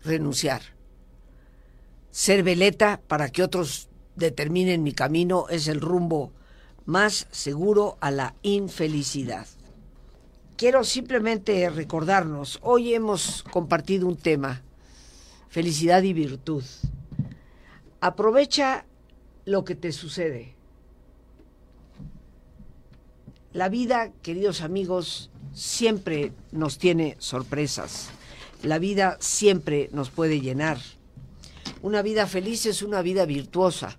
renunciar. 0.03 0.61
Ser 2.11 2.43
veleta 2.43 3.01
para 3.07 3.29
que 3.29 3.43
otros 3.43 3.89
determinen 4.15 4.83
mi 4.83 4.93
camino 4.93 5.47
es 5.49 5.67
el 5.67 5.81
rumbo 5.81 6.31
más 6.85 7.27
seguro 7.31 7.97
a 8.01 8.11
la 8.11 8.35
infelicidad. 8.41 9.47
Quiero 10.59 10.83
simplemente 10.83 11.69
recordarnos, 11.69 12.59
hoy 12.61 12.93
hemos 12.93 13.43
compartido 13.43 14.05
un 14.09 14.17
tema, 14.17 14.61
felicidad 15.47 16.03
y 16.03 16.11
virtud. 16.11 16.65
Aprovecha 18.01 18.85
lo 19.45 19.63
que 19.63 19.75
te 19.75 19.93
sucede. 19.93 20.57
La 23.53 23.69
vida, 23.69 24.11
queridos 24.21 24.59
amigos, 24.59 25.31
siempre 25.53 26.33
nos 26.51 26.77
tiene 26.77 27.15
sorpresas. 27.19 28.09
La 28.61 28.79
vida 28.79 29.15
siempre 29.21 29.89
nos 29.93 30.09
puede 30.09 30.41
llenar. 30.41 30.77
Una 31.81 32.01
vida 32.01 32.27
feliz 32.27 32.65
es 32.65 32.81
una 32.81 33.01
vida 33.01 33.23
virtuosa. 33.25 33.97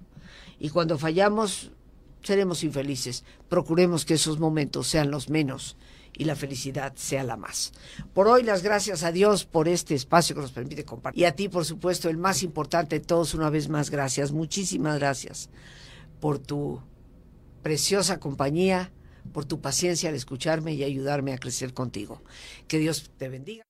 Y 0.59 0.69
cuando 0.69 0.99
fallamos, 0.99 1.71
seremos 2.23 2.63
infelices. 2.65 3.25
Procuremos 3.49 4.05
que 4.05 4.13
esos 4.13 4.39
momentos 4.39 4.89
sean 4.89 5.11
los 5.11 5.31
menos 5.31 5.79
y 6.17 6.25
la 6.25 6.37
felicidad 6.37 6.93
sea 6.97 7.25
la 7.25 7.37
más. 7.37 7.73
Por 8.13 8.29
hoy 8.29 8.43
las 8.43 8.63
gracias 8.63 9.05
a 9.05 9.13
Dios 9.13 9.45
por 9.45 9.69
este 9.69 9.95
espacio 9.95 10.35
que 10.35 10.43
nos 10.43 10.53
permite 10.53 10.85
compartir. 10.85 11.23
Y 11.23 11.25
a 11.25 11.35
ti, 11.35 11.49
por 11.49 11.65
supuesto, 11.65 12.09
el 12.09 12.19
más 12.19 12.43
importante 12.43 12.99
de 12.99 13.05
todos, 13.05 13.35
una 13.35 13.51
vez 13.51 13.69
más, 13.69 13.91
gracias. 13.91 14.33
Muchísimas 14.33 14.99
gracias 14.99 15.51
por 16.21 16.39
tu 16.39 16.83
preciosa 17.63 18.21
compañía, 18.21 18.93
por 19.33 19.45
tu 19.45 19.61
paciencia 19.61 20.09
al 20.09 20.15
escucharme 20.15 20.75
y 20.75 20.85
ayudarme 20.85 21.33
a 21.33 21.39
crecer 21.39 21.73
contigo. 21.73 22.23
Que 22.69 22.79
Dios 22.79 23.11
te 23.17 23.29
bendiga. 23.29 23.70